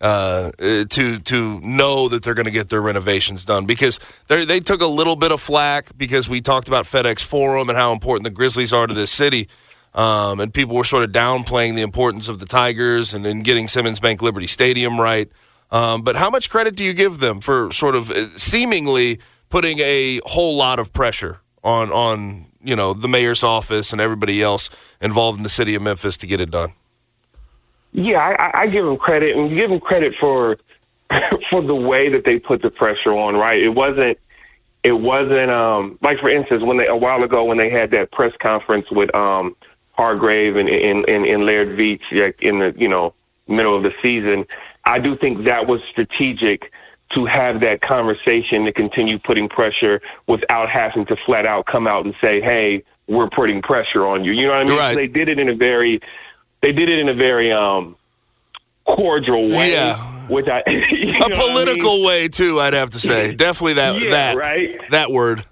uh, 0.00 0.50
to 0.58 1.18
to 1.18 1.60
know 1.60 2.08
that 2.08 2.22
they're 2.22 2.34
going 2.34 2.46
to 2.46 2.52
get 2.52 2.68
their 2.68 2.82
renovations 2.82 3.44
done 3.44 3.66
because 3.66 3.98
they 4.28 4.60
took 4.60 4.80
a 4.80 4.86
little 4.86 5.16
bit 5.16 5.32
of 5.32 5.40
flack 5.40 5.96
because 5.96 6.28
we 6.28 6.40
talked 6.40 6.68
about 6.68 6.84
FedEx 6.84 7.24
Forum 7.24 7.68
and 7.68 7.76
how 7.76 7.92
important 7.92 8.24
the 8.24 8.30
Grizzlies 8.30 8.72
are 8.72 8.86
to 8.86 8.94
this 8.94 9.10
city. 9.10 9.48
Um, 9.94 10.38
and 10.38 10.54
people 10.54 10.76
were 10.76 10.84
sort 10.84 11.02
of 11.02 11.10
downplaying 11.10 11.74
the 11.74 11.82
importance 11.82 12.28
of 12.28 12.38
the 12.38 12.46
Tigers 12.46 13.14
and 13.14 13.24
then 13.24 13.40
getting 13.40 13.66
Simmons 13.66 13.98
Bank 13.98 14.22
Liberty 14.22 14.46
Stadium 14.46 15.00
right. 15.00 15.28
Um, 15.70 16.02
but 16.02 16.16
how 16.16 16.30
much 16.30 16.50
credit 16.50 16.76
do 16.76 16.84
you 16.84 16.94
give 16.94 17.18
them 17.18 17.40
for 17.40 17.72
sort 17.72 17.94
of 17.94 18.10
uh, 18.10 18.28
seemingly 18.38 19.18
putting 19.48 19.78
a 19.80 20.20
whole 20.24 20.56
lot 20.56 20.78
of 20.78 20.92
pressure 20.92 21.40
on 21.64 21.90
on 21.90 22.46
you 22.62 22.76
know 22.76 22.94
the 22.94 23.08
mayor's 23.08 23.42
office 23.42 23.92
and 23.92 24.00
everybody 24.00 24.42
else 24.42 24.70
involved 25.00 25.38
in 25.38 25.42
the 25.42 25.50
city 25.50 25.74
of 25.74 25.82
Memphis 25.82 26.16
to 26.18 26.26
get 26.26 26.40
it 26.40 26.50
done? 26.50 26.72
Yeah, 27.92 28.18
I, 28.18 28.62
I 28.62 28.66
give 28.66 28.84
them 28.84 28.96
credit, 28.96 29.36
and 29.36 29.50
give 29.50 29.70
them 29.70 29.80
credit 29.80 30.14
for 30.20 30.58
for 31.50 31.62
the 31.62 31.74
way 31.74 32.08
that 32.10 32.24
they 32.24 32.38
put 32.38 32.62
the 32.62 32.70
pressure 32.70 33.12
on. 33.12 33.36
Right, 33.36 33.62
it 33.62 33.70
wasn't 33.70 34.18
it 34.82 34.92
wasn't 34.92 35.50
um 35.50 35.98
like 36.02 36.20
for 36.20 36.30
instance 36.30 36.62
when 36.62 36.76
they 36.76 36.86
a 36.86 36.96
while 36.96 37.22
ago 37.22 37.44
when 37.44 37.56
they 37.56 37.70
had 37.70 37.90
that 37.92 38.12
press 38.12 38.32
conference 38.40 38.90
with 38.90 39.14
um 39.14 39.56
Hardgrave 39.92 40.56
and 40.56 40.68
and 40.68 41.08
and, 41.08 41.26
and 41.26 41.46
Laird 41.46 41.76
Veatch 41.78 42.40
in 42.40 42.60
the 42.60 42.74
you 42.76 42.88
know 42.88 43.14
middle 43.48 43.76
of 43.76 43.82
the 43.82 43.94
season 44.02 44.46
I 44.88 44.98
do 44.98 45.16
think 45.16 45.44
that 45.44 45.66
was 45.66 45.82
strategic 45.90 46.72
to 47.10 47.26
have 47.26 47.60
that 47.60 47.82
conversation 47.82 48.64
to 48.64 48.72
continue 48.72 49.18
putting 49.18 49.48
pressure 49.48 50.00
without 50.26 50.68
having 50.70 51.04
to 51.06 51.16
flat 51.16 51.46
out 51.46 51.66
come 51.66 51.86
out 51.86 52.04
and 52.06 52.14
say, 52.20 52.40
"Hey, 52.40 52.82
we're 53.06 53.28
putting 53.28 53.60
pressure 53.60 54.06
on 54.06 54.24
you." 54.24 54.32
You 54.32 54.46
know 54.46 54.52
what 54.52 54.60
I 54.60 54.64
mean? 54.64 54.78
Right. 54.78 54.94
They 54.96 55.06
did 55.06 55.28
it 55.28 55.38
in 55.38 55.48
a 55.48 55.54
very, 55.54 56.00
they 56.60 56.72
did 56.72 56.88
it 56.88 56.98
in 56.98 57.08
a 57.08 57.14
very 57.14 57.52
um, 57.52 57.96
cordial 58.84 59.48
way. 59.48 59.72
Yeah. 59.72 59.96
Which 60.28 60.46
I, 60.46 60.58
a 60.66 61.30
political 61.30 61.90
I 61.90 61.94
mean? 61.94 62.06
way 62.06 62.28
too. 62.28 62.60
I'd 62.60 62.74
have 62.74 62.90
to 62.90 63.00
say, 63.00 63.32
definitely 63.32 63.74
that 63.74 63.98
yeah, 63.98 64.10
that 64.10 64.36
right? 64.36 64.78
that 64.90 65.10
word. 65.10 65.44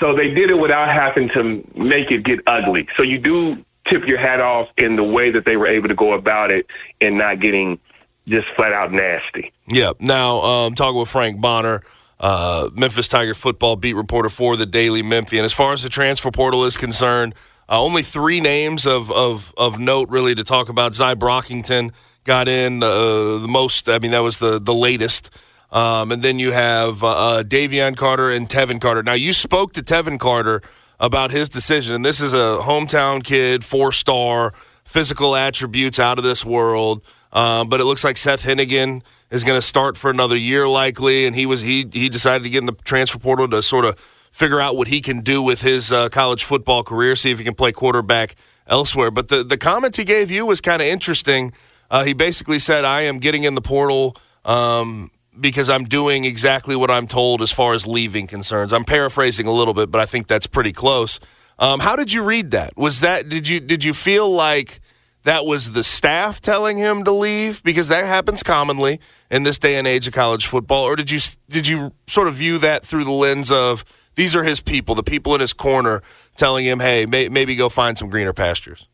So 0.00 0.14
they 0.14 0.28
did 0.34 0.50
it 0.50 0.58
without 0.58 0.88
having 0.88 1.30
to 1.30 1.66
make 1.74 2.10
it 2.10 2.24
get 2.24 2.40
ugly. 2.46 2.86
So 2.96 3.02
you 3.02 3.18
do 3.18 3.64
tip 3.86 4.06
your 4.06 4.18
hat 4.18 4.40
off 4.40 4.68
in 4.76 4.96
the 4.96 5.04
way 5.04 5.30
that 5.30 5.44
they 5.46 5.56
were 5.56 5.66
able 5.66 5.88
to 5.88 5.94
go 5.94 6.12
about 6.12 6.50
it 6.50 6.66
and 7.00 7.16
not 7.16 7.40
getting 7.40 7.78
just 8.26 8.46
flat 8.56 8.72
out 8.72 8.92
nasty. 8.92 9.52
Yeah. 9.68 9.92
Now, 9.98 10.40
um, 10.42 10.74
talking 10.74 10.98
with 10.98 11.08
Frank 11.08 11.40
Bonner, 11.40 11.82
uh, 12.20 12.70
Memphis 12.74 13.08
Tiger 13.08 13.34
football 13.34 13.76
beat 13.76 13.94
reporter 13.94 14.28
for 14.28 14.56
the 14.56 14.66
Daily 14.66 15.02
Memphian. 15.02 15.44
As 15.44 15.52
far 15.52 15.72
as 15.72 15.82
the 15.82 15.88
transfer 15.88 16.30
portal 16.30 16.64
is 16.64 16.76
concerned, 16.76 17.34
uh, 17.68 17.80
only 17.80 18.02
three 18.02 18.40
names 18.40 18.86
of, 18.86 19.10
of, 19.10 19.54
of 19.56 19.78
note 19.78 20.08
really 20.08 20.34
to 20.34 20.44
talk 20.44 20.68
about. 20.68 20.94
Zy 20.94 21.14
Brockington 21.14 21.92
got 22.24 22.48
in 22.48 22.82
uh, 22.82 23.38
the 23.38 23.48
most. 23.48 23.88
I 23.88 23.98
mean, 23.98 24.10
that 24.10 24.22
was 24.22 24.38
the 24.38 24.58
the 24.58 24.74
latest. 24.74 25.30
Um, 25.70 26.12
and 26.12 26.22
then 26.22 26.38
you 26.38 26.52
have 26.52 27.02
uh, 27.02 27.08
uh, 27.08 27.42
Davion 27.42 27.96
Carter 27.96 28.30
and 28.30 28.48
Tevin 28.48 28.80
Carter. 28.80 29.02
Now, 29.02 29.14
you 29.14 29.32
spoke 29.32 29.72
to 29.72 29.82
Tevin 29.82 30.20
Carter 30.20 30.62
about 31.00 31.32
his 31.32 31.48
decision, 31.48 31.96
and 31.96 32.04
this 32.04 32.20
is 32.20 32.32
a 32.32 32.60
hometown 32.62 33.24
kid, 33.24 33.64
four 33.64 33.90
star, 33.90 34.54
physical 34.84 35.34
attributes 35.34 35.98
out 35.98 36.16
of 36.16 36.24
this 36.24 36.44
world. 36.44 37.02
Uh, 37.32 37.64
but 37.64 37.80
it 37.80 37.84
looks 37.84 38.04
like 38.04 38.16
Seth 38.16 38.44
Henigan 38.44 39.02
is 39.30 39.42
going 39.42 39.58
to 39.58 39.66
start 39.66 39.96
for 39.96 40.08
another 40.10 40.36
year, 40.36 40.68
likely. 40.68 41.26
And 41.26 41.34
he 41.34 41.46
was 41.46 41.60
he 41.60 41.86
he 41.92 42.08
decided 42.08 42.44
to 42.44 42.50
get 42.50 42.58
in 42.58 42.66
the 42.66 42.76
transfer 42.84 43.18
portal 43.18 43.48
to 43.48 43.62
sort 43.62 43.84
of 43.84 43.98
figure 44.34 44.60
out 44.60 44.76
what 44.76 44.88
he 44.88 45.00
can 45.00 45.20
do 45.20 45.40
with 45.40 45.62
his 45.62 45.92
uh, 45.92 46.08
college 46.08 46.42
football 46.42 46.82
career, 46.82 47.14
see 47.14 47.30
if 47.30 47.38
he 47.38 47.44
can 47.44 47.54
play 47.54 47.70
quarterback 47.70 48.34
elsewhere. 48.66 49.12
But 49.12 49.28
the 49.28 49.44
the 49.44 49.56
comments 49.56 49.96
he 49.96 50.04
gave 50.04 50.30
you 50.30 50.44
was 50.44 50.60
kind 50.60 50.82
of 50.82 50.88
interesting. 50.88 51.52
Uh, 51.90 52.04
he 52.04 52.12
basically 52.12 52.58
said, 52.58 52.84
"I 52.84 53.02
am 53.02 53.20
getting 53.20 53.44
in 53.44 53.54
the 53.54 53.62
portal." 53.62 54.16
Um, 54.44 55.10
because 55.40 55.68
I'm 55.68 55.86
doing 55.86 56.24
exactly 56.24 56.76
what 56.76 56.92
I'm 56.92 57.08
told 57.08 57.42
as 57.42 57.50
far 57.50 57.74
as 57.74 57.88
leaving 57.88 58.28
concerns. 58.28 58.72
I'm 58.72 58.84
paraphrasing 58.84 59.48
a 59.48 59.50
little 59.50 59.74
bit, 59.74 59.90
but 59.90 60.00
I 60.00 60.06
think 60.06 60.28
that's 60.28 60.46
pretty 60.46 60.70
close. 60.70 61.18
Um, 61.58 61.80
how 61.80 61.96
did 61.96 62.12
you 62.12 62.22
read 62.22 62.52
that? 62.52 62.76
Was 62.76 63.00
that 63.00 63.28
did 63.28 63.48
you 63.48 63.60
did 63.60 63.84
you 63.84 63.92
feel 63.92 64.30
like 64.30 64.80
that 65.24 65.46
was 65.46 65.72
the 65.72 65.82
staff 65.82 66.40
telling 66.40 66.78
him 66.78 67.04
to 67.04 67.12
leave 67.12 67.62
because 67.62 67.88
that 67.88 68.04
happens 68.06 68.42
commonly 68.42 69.00
in 69.30 69.42
this 69.42 69.58
day 69.58 69.76
and 69.76 69.86
age 69.86 70.06
of 70.06 70.14
college 70.14 70.46
football 70.46 70.84
or 70.84 70.96
did 70.96 71.10
you 71.10 71.18
did 71.48 71.66
you 71.66 71.92
sort 72.06 72.28
of 72.28 72.34
view 72.34 72.58
that 72.58 72.84
through 72.84 73.04
the 73.04 73.10
lens 73.10 73.50
of 73.50 73.84
these 74.14 74.36
are 74.36 74.44
his 74.44 74.60
people 74.60 74.94
the 74.94 75.02
people 75.02 75.34
in 75.34 75.40
his 75.40 75.52
corner 75.52 76.02
telling 76.36 76.64
him 76.64 76.80
hey 76.80 77.06
may, 77.06 77.28
maybe 77.28 77.56
go 77.56 77.68
find 77.68 77.96
some 77.98 78.08
greener 78.10 78.32
pastures. 78.32 78.86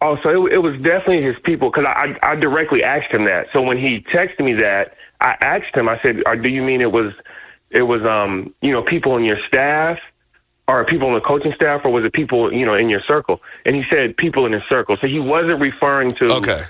Oh 0.00 0.18
so 0.22 0.46
it, 0.46 0.54
it 0.54 0.58
was 0.58 0.74
definitely 0.80 1.22
his 1.22 1.36
people 1.44 1.70
because 1.70 1.86
I, 1.86 2.16
I 2.22 2.34
directly 2.34 2.82
asked 2.82 3.12
him 3.12 3.24
that. 3.24 3.48
So 3.52 3.62
when 3.62 3.78
he 3.78 4.00
texted 4.00 4.44
me 4.44 4.54
that 4.54 4.96
i 5.20 5.36
asked 5.40 5.74
him 5.74 5.88
i 5.88 6.00
said 6.02 6.22
do 6.42 6.48
you 6.48 6.62
mean 6.62 6.80
it 6.80 6.92
was 6.92 7.12
it 7.70 7.82
was 7.82 8.04
um 8.04 8.52
you 8.62 8.72
know 8.72 8.82
people 8.82 9.16
in 9.16 9.24
your 9.24 9.38
staff 9.46 9.98
Or 10.66 10.84
people 10.84 11.08
on 11.08 11.14
the 11.14 11.20
coaching 11.20 11.52
staff 11.52 11.84
or 11.84 11.90
was 11.92 12.04
it 12.04 12.12
people 12.14 12.50
you 12.52 12.64
know 12.64 12.74
in 12.74 12.88
your 12.88 13.02
circle? 13.02 13.42
And 13.66 13.76
he 13.76 13.84
said 13.90 14.16
people 14.16 14.46
in 14.46 14.52
his 14.52 14.62
circle. 14.68 14.96
So 14.98 15.06
he 15.06 15.20
wasn't 15.20 15.60
referring 15.60 16.12
to 16.12 16.32
okay. 16.36 16.62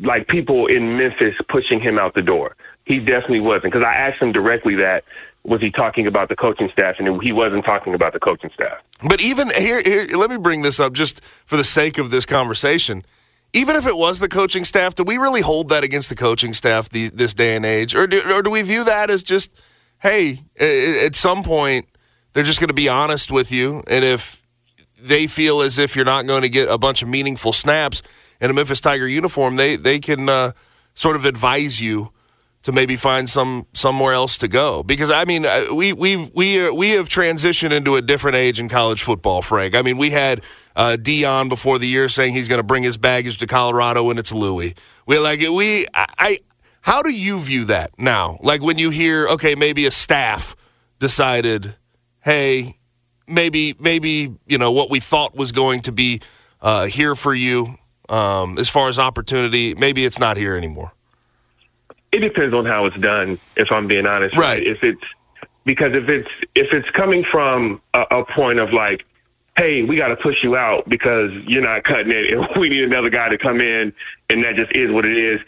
like 0.00 0.28
people 0.28 0.66
in 0.66 0.96
memphis 0.96 1.34
pushing 1.48 1.80
him 1.80 1.98
out 1.98 2.14
the 2.14 2.22
door. 2.22 2.54
He 2.84 3.00
definitely 3.00 3.40
wasn't 3.40 3.72
because 3.72 3.82
i 3.82 3.94
asked 3.94 4.22
him 4.22 4.30
directly 4.30 4.76
that 4.76 5.02
was 5.44 5.60
he 5.60 5.70
talking 5.70 6.06
about 6.06 6.28
the 6.28 6.36
coaching 6.36 6.70
staff 6.72 6.96
and 6.98 7.22
he 7.22 7.32
wasn't 7.32 7.64
talking 7.64 7.94
about 7.94 8.12
the 8.12 8.20
coaching 8.20 8.50
staff 8.54 8.78
but 9.08 9.22
even 9.22 9.50
here, 9.50 9.82
here 9.82 10.06
let 10.16 10.30
me 10.30 10.36
bring 10.36 10.62
this 10.62 10.80
up 10.80 10.92
just 10.92 11.22
for 11.44 11.56
the 11.56 11.64
sake 11.64 11.98
of 11.98 12.10
this 12.10 12.26
conversation 12.26 13.04
even 13.52 13.76
if 13.76 13.86
it 13.86 13.96
was 13.96 14.18
the 14.18 14.28
coaching 14.28 14.64
staff 14.64 14.94
do 14.94 15.04
we 15.04 15.16
really 15.16 15.40
hold 15.42 15.68
that 15.68 15.84
against 15.84 16.08
the 16.08 16.16
coaching 16.16 16.52
staff 16.52 16.88
the, 16.88 17.08
this 17.10 17.34
day 17.34 17.56
and 17.56 17.64
age 17.64 17.94
or 17.94 18.06
do, 18.06 18.20
or 18.32 18.42
do 18.42 18.50
we 18.50 18.62
view 18.62 18.84
that 18.84 19.10
as 19.10 19.22
just 19.22 19.60
hey 20.00 20.40
at 20.58 21.14
some 21.14 21.42
point 21.42 21.86
they're 22.34 22.44
just 22.44 22.60
going 22.60 22.68
to 22.68 22.74
be 22.74 22.88
honest 22.88 23.32
with 23.32 23.50
you. 23.50 23.82
And 23.86 24.04
if 24.04 24.42
they 25.00 25.26
feel 25.26 25.62
as 25.62 25.78
if 25.78 25.96
you're 25.96 26.04
not 26.04 26.26
going 26.26 26.42
to 26.42 26.48
get 26.48 26.68
a 26.68 26.76
bunch 26.76 27.02
of 27.02 27.08
meaningful 27.08 27.52
snaps 27.52 28.02
in 28.40 28.50
a 28.50 28.52
Memphis 28.52 28.80
Tiger 28.80 29.08
uniform, 29.08 29.56
they 29.56 29.76
they 29.76 29.98
can 29.98 30.28
uh, 30.28 30.52
sort 30.94 31.16
of 31.16 31.24
advise 31.24 31.80
you 31.80 32.12
to 32.64 32.72
maybe 32.72 32.96
find 32.96 33.28
some 33.28 33.66
somewhere 33.72 34.12
else 34.12 34.38
to 34.38 34.48
go. 34.48 34.82
Because 34.82 35.10
I 35.10 35.24
mean, 35.24 35.46
uh, 35.46 35.66
we 35.72 35.92
we 35.92 36.30
we 36.34 36.66
uh, 36.66 36.72
we 36.72 36.90
have 36.90 37.08
transitioned 37.08 37.72
into 37.72 37.96
a 37.96 38.02
different 38.02 38.36
age 38.36 38.58
in 38.58 38.68
college 38.68 39.02
football, 39.02 39.42
Frank. 39.42 39.74
I 39.74 39.82
mean, 39.82 39.96
we 39.96 40.10
had 40.10 40.42
uh, 40.74 40.96
Deion 41.00 41.48
before 41.48 41.78
the 41.78 41.86
year 41.86 42.08
saying 42.08 42.34
he's 42.34 42.48
going 42.48 42.58
to 42.58 42.64
bring 42.64 42.82
his 42.82 42.96
baggage 42.96 43.38
to 43.38 43.46
Colorado, 43.46 44.10
and 44.10 44.18
it's 44.18 44.32
Louis. 44.32 44.74
We 45.06 45.18
like 45.18 45.40
we 45.40 45.86
I, 45.94 46.06
I. 46.18 46.38
How 46.80 47.00
do 47.00 47.10
you 47.10 47.40
view 47.40 47.64
that 47.66 47.92
now? 47.98 48.38
Like 48.42 48.60
when 48.60 48.76
you 48.76 48.90
hear, 48.90 49.26
okay, 49.28 49.54
maybe 49.54 49.86
a 49.86 49.90
staff 49.90 50.54
decided 50.98 51.76
hey, 52.24 52.78
maybe 53.26 53.74
maybe 53.78 54.34
you 54.46 54.58
know 54.58 54.72
what 54.72 54.90
we 54.90 55.00
thought 55.00 55.36
was 55.36 55.52
going 55.52 55.80
to 55.80 55.92
be 55.92 56.20
uh, 56.60 56.86
here 56.86 57.14
for 57.14 57.34
you 57.34 57.76
um, 58.08 58.58
as 58.58 58.68
far 58.68 58.88
as 58.88 58.98
opportunity, 58.98 59.74
maybe 59.74 60.04
it's 60.04 60.18
not 60.18 60.36
here 60.36 60.56
anymore. 60.56 60.92
It 62.14 62.20
depends 62.20 62.54
on 62.54 62.64
how 62.64 62.86
it's 62.86 62.96
done. 62.98 63.40
If 63.56 63.72
I'm 63.72 63.88
being 63.88 64.06
honest, 64.06 64.38
right? 64.38 64.62
If 64.62 64.84
it's 64.84 65.02
because 65.64 65.98
if 65.98 66.08
it's 66.08 66.28
if 66.54 66.72
it's 66.72 66.88
coming 66.90 67.24
from 67.24 67.82
a, 67.92 68.02
a 68.02 68.24
point 68.24 68.60
of 68.60 68.72
like, 68.72 69.04
hey, 69.56 69.82
we 69.82 69.96
got 69.96 70.08
to 70.08 70.16
push 70.16 70.36
you 70.44 70.56
out 70.56 70.88
because 70.88 71.32
you're 71.44 71.60
not 71.60 71.82
cutting 71.82 72.12
it, 72.12 72.32
and 72.32 72.46
we 72.56 72.68
need 72.68 72.84
another 72.84 73.10
guy 73.10 73.30
to 73.30 73.36
come 73.36 73.60
in, 73.60 73.92
and 74.30 74.44
that 74.44 74.54
just 74.54 74.70
is 74.76 74.92
what 74.92 75.04
it 75.04 75.18
is. 75.18 75.40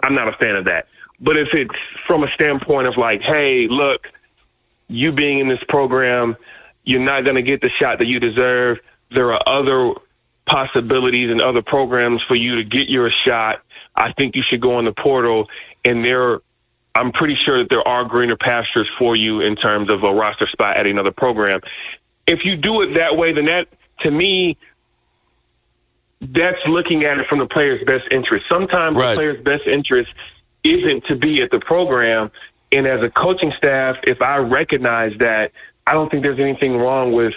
I'm 0.00 0.14
not 0.14 0.26
a 0.26 0.32
fan 0.38 0.56
of 0.56 0.64
that. 0.64 0.86
But 1.20 1.36
if 1.36 1.48
it's 1.52 1.74
from 2.06 2.24
a 2.24 2.30
standpoint 2.32 2.86
of 2.86 2.96
like, 2.96 3.20
hey, 3.20 3.68
look, 3.68 4.06
you 4.88 5.12
being 5.12 5.38
in 5.40 5.48
this 5.48 5.62
program, 5.68 6.34
you're 6.84 6.98
not 6.98 7.24
going 7.24 7.36
to 7.36 7.42
get 7.42 7.60
the 7.60 7.68
shot 7.68 7.98
that 7.98 8.06
you 8.06 8.20
deserve. 8.20 8.78
There 9.10 9.34
are 9.34 9.42
other 9.46 9.92
possibilities 10.46 11.30
and 11.30 11.42
other 11.42 11.60
programs 11.60 12.22
for 12.22 12.36
you 12.36 12.56
to 12.56 12.64
get 12.64 12.88
your 12.88 13.10
shot. 13.10 13.60
I 13.96 14.12
think 14.12 14.36
you 14.36 14.42
should 14.42 14.60
go 14.60 14.76
on 14.76 14.84
the 14.84 14.92
portal, 14.92 15.48
and 15.84 16.04
there, 16.04 16.40
I'm 16.94 17.12
pretty 17.12 17.34
sure 17.34 17.58
that 17.58 17.70
there 17.70 17.86
are 17.86 18.04
greener 18.04 18.36
pastures 18.36 18.88
for 18.98 19.16
you 19.16 19.40
in 19.40 19.56
terms 19.56 19.90
of 19.90 20.02
a 20.02 20.12
roster 20.12 20.46
spot 20.46 20.76
at 20.76 20.86
another 20.86 21.12
program. 21.12 21.60
If 22.26 22.44
you 22.44 22.56
do 22.56 22.82
it 22.82 22.94
that 22.94 23.16
way, 23.16 23.32
then 23.32 23.46
that, 23.46 23.68
to 24.00 24.10
me, 24.10 24.56
that's 26.20 26.64
looking 26.66 27.04
at 27.04 27.18
it 27.18 27.26
from 27.26 27.38
the 27.38 27.46
player's 27.46 27.84
best 27.84 28.06
interest. 28.10 28.46
Sometimes 28.48 28.96
right. 28.96 29.10
the 29.10 29.14
player's 29.16 29.42
best 29.42 29.66
interest 29.66 30.12
isn't 30.64 31.04
to 31.06 31.16
be 31.16 31.42
at 31.42 31.50
the 31.50 31.60
program. 31.60 32.30
And 32.72 32.86
as 32.86 33.02
a 33.02 33.10
coaching 33.10 33.52
staff, 33.56 33.96
if 34.02 34.20
I 34.20 34.38
recognize 34.38 35.16
that, 35.18 35.52
I 35.86 35.92
don't 35.92 36.10
think 36.10 36.22
there's 36.22 36.40
anything 36.40 36.76
wrong 36.76 37.12
with 37.12 37.34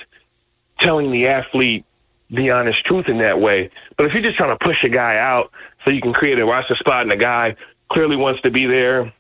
telling 0.80 1.12
the 1.12 1.28
athlete 1.28 1.86
the 2.32 2.52
honest 2.52 2.84
truth 2.86 3.08
in 3.10 3.18
that 3.20 3.40
way. 3.40 3.70
But 3.98 4.06
if 4.06 4.14
you're 4.14 4.24
just 4.24 4.38
trying 4.38 4.58
to 4.58 4.64
push 4.64 4.84
a 4.84 4.90
guy 4.90 5.18
out 5.18 5.52
so 5.84 5.92
you 5.92 6.02
can 6.02 6.14
create 6.14 6.40
a 6.40 6.46
roster 6.46 6.76
spot 6.76 7.02
and 7.04 7.12
the 7.12 7.16
guy 7.16 7.56
clearly 7.90 8.16
wants 8.16 8.42
to 8.42 8.52
be 8.52 8.66
there, 8.66 9.12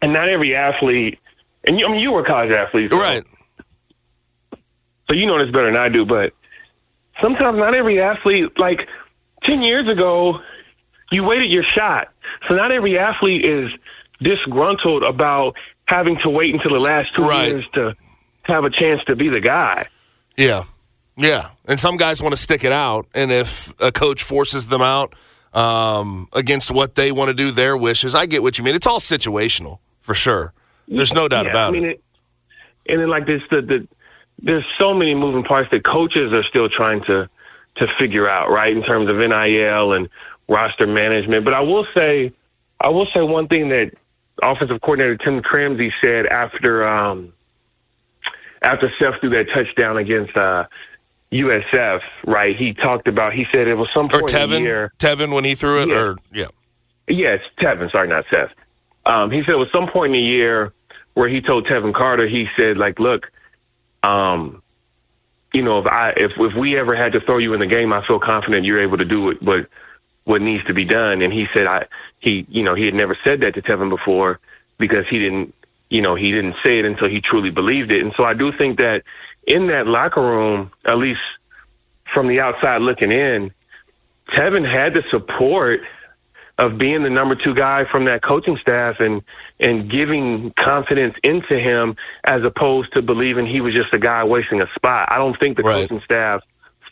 and 0.00 0.12
not 0.12 0.28
every 0.28 0.54
athlete, 0.56 1.18
and 1.66 1.78
you, 1.78 1.86
I 1.86 1.90
mean, 1.90 2.00
you 2.00 2.12
were 2.12 2.20
a 2.20 2.24
college 2.24 2.50
athlete. 2.50 2.90
So, 2.90 2.98
Right. 2.98 3.24
So 5.08 5.14
you 5.14 5.26
know 5.26 5.38
this 5.38 5.50
better 5.52 5.70
than 5.70 5.78
I 5.80 5.88
do, 5.88 6.04
but 6.04 6.32
sometimes 7.22 7.58
not 7.58 7.74
every 7.74 8.00
athlete, 8.00 8.58
like 8.58 8.88
10 9.44 9.62
years 9.62 9.88
ago, 9.88 10.40
you 11.10 11.24
waited 11.24 11.50
your 11.50 11.62
shot. 11.62 12.08
So 12.46 12.54
not 12.54 12.72
every 12.72 12.98
athlete 12.98 13.44
is 13.44 13.70
disgruntled 14.20 15.02
about 15.02 15.56
having 15.86 16.18
to 16.18 16.28
wait 16.30 16.54
until 16.54 16.72
the 16.72 16.78
last 16.80 17.14
two 17.14 17.22
Right. 17.22 17.48
years 17.48 17.66
to 17.72 17.94
have 18.42 18.64
a 18.64 18.70
chance 18.70 19.02
to 19.04 19.16
be 19.16 19.28
the 19.30 19.40
guy. 19.40 19.86
Yeah. 20.36 20.64
Yeah. 21.16 21.50
And 21.64 21.80
some 21.80 21.96
guys 21.96 22.22
want 22.22 22.34
to 22.34 22.40
stick 22.40 22.62
it 22.62 22.72
out. 22.72 23.06
And 23.14 23.32
if 23.32 23.72
a 23.80 23.90
coach 23.90 24.22
forces 24.22 24.68
them 24.68 24.82
out 24.82 25.14
um, 25.54 26.28
against 26.32 26.70
what 26.70 26.94
they 26.94 27.12
want 27.12 27.28
to 27.28 27.34
do, 27.34 27.50
their 27.50 27.76
wishes, 27.76 28.14
I 28.14 28.26
get 28.26 28.42
what 28.42 28.58
you 28.58 28.64
mean. 28.64 28.74
It's 28.74 28.86
all 28.86 29.00
situational 29.00 29.78
for 30.00 30.14
sure. 30.14 30.52
There's 30.86 31.12
no 31.12 31.28
doubt 31.28 31.46
Yeah, 31.46 31.50
about 31.52 31.68
I 31.68 31.72
mean, 31.72 31.84
it. 31.84 31.90
it. 31.90 32.02
And 32.92 33.00
then 33.00 33.08
like 33.08 33.26
this, 33.26 33.42
the, 33.50 33.62
the 33.62 33.88
there's 34.40 34.64
so 34.78 34.94
many 34.94 35.14
moving 35.14 35.42
parts 35.44 35.70
that 35.72 35.84
coaches 35.84 36.32
are 36.32 36.44
still 36.44 36.68
trying 36.68 37.02
to 37.04 37.28
to 37.76 37.86
figure 37.98 38.28
out, 38.28 38.50
right, 38.50 38.76
in 38.76 38.82
terms 38.82 39.08
of 39.08 39.16
NIL 39.18 39.92
and 39.92 40.08
roster 40.48 40.86
management. 40.86 41.44
But 41.44 41.54
I 41.54 41.60
will 41.60 41.86
say, 41.94 42.32
I 42.80 42.88
will 42.88 43.06
say 43.14 43.22
one 43.22 43.46
thing 43.46 43.68
that 43.68 43.92
offensive 44.42 44.80
coordinator 44.80 45.16
Tim 45.16 45.42
Cramsey 45.42 45.92
said 46.00 46.26
after 46.26 46.86
um, 46.86 47.32
after 48.62 48.92
Seth 48.98 49.20
threw 49.20 49.30
that 49.30 49.48
touchdown 49.52 49.96
against 49.96 50.36
uh, 50.36 50.66
USF, 51.32 52.00
right? 52.26 52.56
He 52.56 52.72
talked 52.72 53.08
about. 53.08 53.32
He 53.34 53.46
said 53.52 53.68
it 53.68 53.74
was 53.74 53.88
some 53.92 54.06
Or 54.06 54.20
point 54.20 54.32
in 54.34 54.50
the 54.50 54.56
Tevin, 54.56 54.60
year. 54.62 54.92
Tevin 54.98 55.32
when 55.34 55.44
he 55.44 55.54
threw 55.54 55.82
it, 55.82 55.88
Yeah. 55.88 55.94
or 55.96 56.16
yeah, 56.32 56.46
Yes, 57.08 57.40
Tevin. 57.60 57.90
Sorry, 57.90 58.08
not 58.08 58.24
Seth. 58.30 58.50
Um, 59.06 59.30
he 59.30 59.40
said 59.40 59.50
it 59.50 59.58
was 59.58 59.70
some 59.72 59.88
point 59.88 60.14
in 60.14 60.20
the 60.20 60.26
year 60.26 60.72
where 61.14 61.28
he 61.28 61.40
told 61.40 61.66
Tevin 61.66 61.94
Carter. 61.94 62.26
He 62.26 62.48
said, 62.56 62.76
like, 62.78 62.98
look, 62.98 63.30
um, 64.02 64.62
you 65.52 65.62
know, 65.62 65.78
if 65.80 65.86
I 65.86 66.10
if 66.16 66.32
if 66.38 66.54
we 66.54 66.76
ever 66.78 66.94
had 66.94 67.12
to 67.12 67.20
throw 67.20 67.38
you 67.38 67.52
in 67.54 67.60
the 67.60 67.66
game, 67.66 67.92
I 67.92 68.06
feel 68.06 68.18
confident 68.18 68.64
you're 68.66 68.80
able 68.80 68.98
to 68.98 69.04
do 69.04 69.30
it, 69.30 69.42
but 69.44 69.66
what 70.24 70.42
needs 70.42 70.62
to 70.64 70.74
be 70.74 70.84
done. 70.84 71.22
And 71.22 71.32
he 71.32 71.46
said, 71.54 71.66
I 71.66 71.86
he 72.20 72.46
you 72.48 72.62
know 72.62 72.74
he 72.74 72.84
had 72.84 72.94
never 72.94 73.16
said 73.24 73.40
that 73.40 73.54
to 73.54 73.62
Tevin 73.62 73.88
before 73.90 74.40
because 74.78 75.06
he 75.08 75.18
didn't 75.18 75.54
you 75.90 76.02
know 76.02 76.14
he 76.14 76.30
didn't 76.32 76.56
say 76.62 76.78
it 76.78 76.84
until 76.84 77.08
he 77.08 77.20
truly 77.20 77.50
believed 77.50 77.90
it. 77.92 78.02
And 78.02 78.12
so 78.16 78.24
I 78.24 78.34
do 78.34 78.52
think 78.52 78.78
that 78.78 79.04
in 79.48 79.66
that 79.68 79.86
locker 79.86 80.20
room, 80.22 80.70
at 80.84 80.98
least 80.98 81.20
from 82.12 82.28
the 82.28 82.40
outside 82.40 82.80
looking 82.82 83.10
in, 83.12 83.52
Tevin 84.30 84.68
had 84.68 84.94
the 84.94 85.02
support 85.10 85.80
of 86.58 86.76
being 86.76 87.02
the 87.02 87.10
number 87.10 87.34
two 87.34 87.54
guy 87.54 87.84
from 87.84 88.04
that 88.06 88.22
coaching 88.22 88.56
staff 88.58 89.00
and 89.00 89.22
and 89.60 89.90
giving 89.90 90.52
confidence 90.52 91.14
into 91.24 91.58
him 91.58 91.96
as 92.24 92.42
opposed 92.44 92.92
to 92.92 93.02
believing 93.02 93.46
he 93.46 93.60
was 93.60 93.74
just 93.74 93.92
a 93.92 93.98
guy 93.98 94.22
wasting 94.24 94.60
a 94.60 94.68
spot. 94.74 95.08
I 95.10 95.16
don't 95.18 95.38
think 95.40 95.56
the 95.56 95.62
Right. 95.64 95.82
coaching 95.82 96.00
staff 96.04 96.42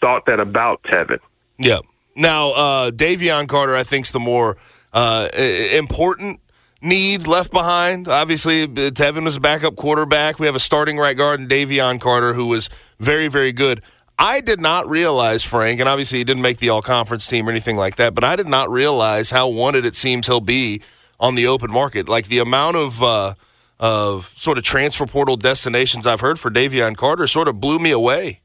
thought 0.00 0.26
that 0.26 0.40
about 0.40 0.82
Tevin. 0.84 1.18
yeah. 1.58 1.78
Now, 2.18 2.50
uh, 2.52 2.90
Davion 2.92 3.46
Carter, 3.46 3.76
I 3.76 3.82
think, 3.82 4.06
is 4.06 4.10
the 4.12 4.20
more 4.20 4.56
uh, 4.94 5.28
important 5.36 6.40
need 6.80 7.26
left 7.26 7.52
behind. 7.52 8.08
Obviously, 8.08 8.66
Tevin 8.66 9.24
was 9.24 9.36
a 9.36 9.40
backup 9.40 9.76
quarterback. 9.76 10.38
We 10.38 10.46
have 10.46 10.54
a 10.54 10.60
starting 10.60 10.98
right 10.98 11.16
guard 11.16 11.40
in 11.40 11.48
Davion 11.48 12.00
Carter, 12.00 12.34
who 12.34 12.46
was 12.46 12.68
very, 12.98 13.28
very 13.28 13.52
good. 13.52 13.82
I 14.18 14.40
did 14.40 14.60
not 14.60 14.88
realize, 14.88 15.44
Frank, 15.44 15.78
and 15.78 15.88
obviously 15.88 16.18
he 16.18 16.24
didn't 16.24 16.42
make 16.42 16.58
the 16.58 16.70
all 16.70 16.82
conference 16.82 17.26
team 17.26 17.46
or 17.46 17.50
anything 17.50 17.76
like 17.76 17.96
that, 17.96 18.14
but 18.14 18.24
I 18.24 18.34
did 18.36 18.46
not 18.46 18.70
realize 18.70 19.30
how 19.30 19.48
wanted 19.48 19.84
it 19.84 19.94
seems 19.94 20.26
he'll 20.26 20.40
be 20.40 20.80
on 21.20 21.34
the 21.34 21.46
open 21.46 21.70
market. 21.70 22.08
Like 22.08 22.28
the 22.28 22.38
amount 22.38 22.76
of 22.76 23.02
uh, 23.02 23.34
of 23.78 24.32
sort 24.36 24.56
of 24.56 24.64
transfer 24.64 25.06
portal 25.06 25.36
destinations 25.36 26.06
I've 26.06 26.20
heard 26.20 26.40
for 26.40 26.50
Davion 26.50 26.96
Carter 26.96 27.26
sort 27.26 27.46
of 27.46 27.60
blew 27.60 27.78
me 27.78 27.90
away. 27.90 28.40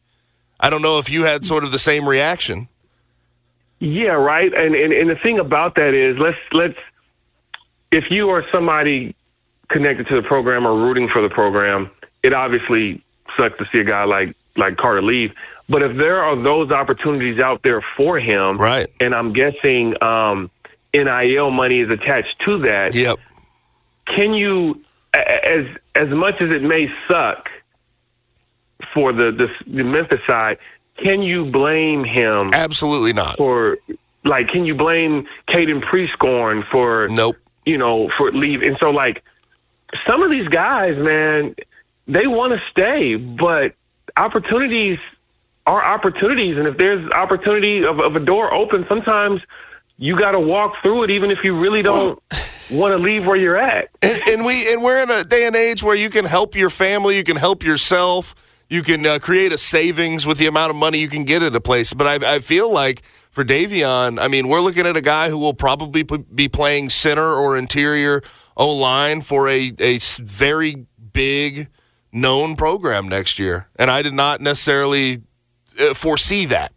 I 0.59 0.69
don't 0.69 0.81
know 0.81 0.99
if 0.99 1.09
you 1.09 1.23
had 1.23 1.45
sort 1.45 1.63
of 1.63 1.71
the 1.71 1.79
same 1.79 2.07
reaction. 2.07 2.67
Yeah, 3.79 4.11
right. 4.11 4.53
And, 4.53 4.75
and 4.75 4.93
and 4.93 5.09
the 5.09 5.15
thing 5.15 5.39
about 5.39 5.75
that 5.75 5.93
is, 5.93 6.17
let's 6.17 6.37
let's 6.51 6.77
if 7.91 8.09
you 8.09 8.29
are 8.29 8.45
somebody 8.51 9.15
connected 9.67 10.07
to 10.07 10.15
the 10.15 10.21
program 10.21 10.65
or 10.65 10.75
rooting 10.75 11.07
for 11.09 11.21
the 11.21 11.29
program, 11.29 11.89
it 12.23 12.33
obviously 12.33 13.03
sucks 13.37 13.57
to 13.57 13.65
see 13.71 13.79
a 13.79 13.83
guy 13.83 14.03
like 14.03 14.35
like 14.57 14.77
Carter 14.77 15.01
leave. 15.01 15.33
But 15.69 15.83
if 15.83 15.95
there 15.95 16.21
are 16.21 16.35
those 16.35 16.71
opportunities 16.71 17.39
out 17.39 17.63
there 17.63 17.81
for 17.95 18.19
him, 18.19 18.57
Right. 18.57 18.87
And 18.99 19.15
I'm 19.15 19.31
guessing 19.31 20.01
um, 20.03 20.51
NIL 20.93 21.51
money 21.51 21.79
is 21.79 21.89
attached 21.89 22.39
to 22.45 22.57
that. 22.59 22.93
Yep. 22.93 23.17
Can 24.05 24.33
you, 24.33 24.81
as 25.13 25.65
as 25.95 26.09
much 26.09 26.41
as 26.41 26.51
it 26.51 26.63
may 26.63 26.91
suck 27.07 27.49
for 28.93 29.13
the 29.13 29.31
the, 29.31 29.49
the 29.67 29.83
Memphis 29.83 30.19
side, 30.27 30.57
can 30.97 31.21
you 31.21 31.45
blame 31.45 32.03
him? 32.03 32.49
Absolutely 32.53 33.13
not. 33.13 33.37
for 33.37 33.77
like 34.25 34.49
can 34.49 34.65
you 34.65 34.75
blame 34.75 35.25
Caden 35.47 35.81
Prieskorn 35.83 36.67
for 36.69 37.07
Nope. 37.09 37.37
You 37.65 37.77
know 37.77 38.09
for 38.09 38.31
leave 38.31 38.61
and 38.61 38.77
so 38.79 38.89
like 38.89 39.23
some 40.07 40.23
of 40.23 40.31
these 40.31 40.47
guys 40.47 40.97
man 40.97 41.55
they 42.07 42.27
want 42.27 42.53
to 42.53 42.61
stay 42.69 43.15
but 43.15 43.73
opportunities 44.17 44.99
are 45.67 45.83
opportunities 45.83 46.57
and 46.57 46.67
if 46.67 46.77
there's 46.77 47.09
opportunity 47.11 47.83
of, 47.83 47.99
of 47.99 48.15
a 48.15 48.19
door 48.19 48.53
open 48.53 48.85
sometimes 48.87 49.41
you 49.97 50.17
got 50.17 50.31
to 50.31 50.39
walk 50.39 50.75
through 50.81 51.03
it 51.03 51.11
even 51.11 51.29
if 51.29 51.43
you 51.43 51.57
really 51.57 51.81
don't 51.81 52.21
want 52.71 52.91
to 52.91 52.97
leave 52.97 53.25
where 53.25 53.35
you're 53.35 53.57
at 53.57 53.89
And, 54.01 54.19
and 54.29 54.45
we 54.45 54.71
and 54.73 54.83
we're 54.83 55.01
in 55.01 55.09
a 55.09 55.23
day 55.23 55.45
and 55.45 55.55
age 55.55 55.83
where 55.83 55.95
you 55.95 56.09
can 56.09 56.25
help 56.25 56.55
your 56.55 56.69
family, 56.69 57.17
you 57.17 57.23
can 57.23 57.37
help 57.37 57.63
yourself, 57.63 58.35
you 58.69 58.81
can 58.81 59.05
uh, 59.05 59.19
create 59.19 59.53
a 59.53 59.57
savings 59.57 60.25
with 60.25 60.37
the 60.37 60.47
amount 60.47 60.71
of 60.71 60.75
money 60.75 60.97
you 60.97 61.07
can 61.07 61.23
get 61.23 61.43
at 61.43 61.55
a 61.55 61.61
place. 61.61 61.93
But 61.93 62.23
I, 62.23 62.35
I 62.35 62.39
feel 62.39 62.71
like 62.71 63.03
for 63.31 63.45
Davion, 63.45 64.21
I 64.21 64.27
mean, 64.27 64.47
we're 64.49 64.59
looking 64.59 64.85
at 64.85 64.97
a 64.97 65.01
guy 65.01 65.29
who 65.29 65.37
will 65.37 65.53
probably 65.53 66.03
be 66.03 66.49
playing 66.49 66.89
center 66.89 67.33
or 67.33 67.57
interior 67.57 68.21
O 68.57 68.69
line 68.75 69.21
for 69.21 69.47
a, 69.47 69.71
a 69.79 69.97
very 70.19 70.85
big 71.13 71.69
known 72.11 72.55
program 72.57 73.07
next 73.07 73.39
year, 73.39 73.69
and 73.77 73.89
I 73.89 74.01
did 74.01 74.13
not 74.13 74.41
necessarily 74.41 75.21
uh, 75.79 75.93
foresee 75.93 76.45
that, 76.45 76.73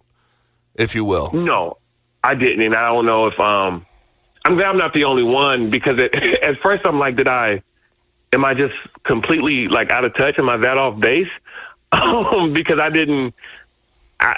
if 0.76 0.94
you 0.94 1.04
will. 1.04 1.32
No, 1.32 1.78
I 2.22 2.34
didn't, 2.34 2.62
and 2.62 2.74
I 2.74 2.88
don't 2.88 3.04
know 3.04 3.26
if 3.26 3.38
um, 3.40 3.84
I'm 4.44 4.54
glad 4.54 4.68
I'm 4.68 4.78
not 4.78 4.94
the 4.94 5.04
only 5.04 5.24
one 5.24 5.70
because 5.70 5.98
at, 5.98 6.14
at 6.42 6.60
first 6.60 6.86
I'm 6.86 6.98
like, 6.98 7.16
did 7.16 7.28
I? 7.28 7.62
Am 8.32 8.44
I 8.44 8.54
just 8.54 8.74
completely 9.04 9.68
like 9.68 9.92
out 9.92 10.04
of 10.04 10.14
touch? 10.16 10.38
Am 10.38 10.48
I 10.48 10.56
that 10.58 10.78
off 10.78 10.98
base? 10.98 11.28
Um, 11.92 12.52
because 12.52 12.80
I 12.80 12.90
didn't. 12.90 13.36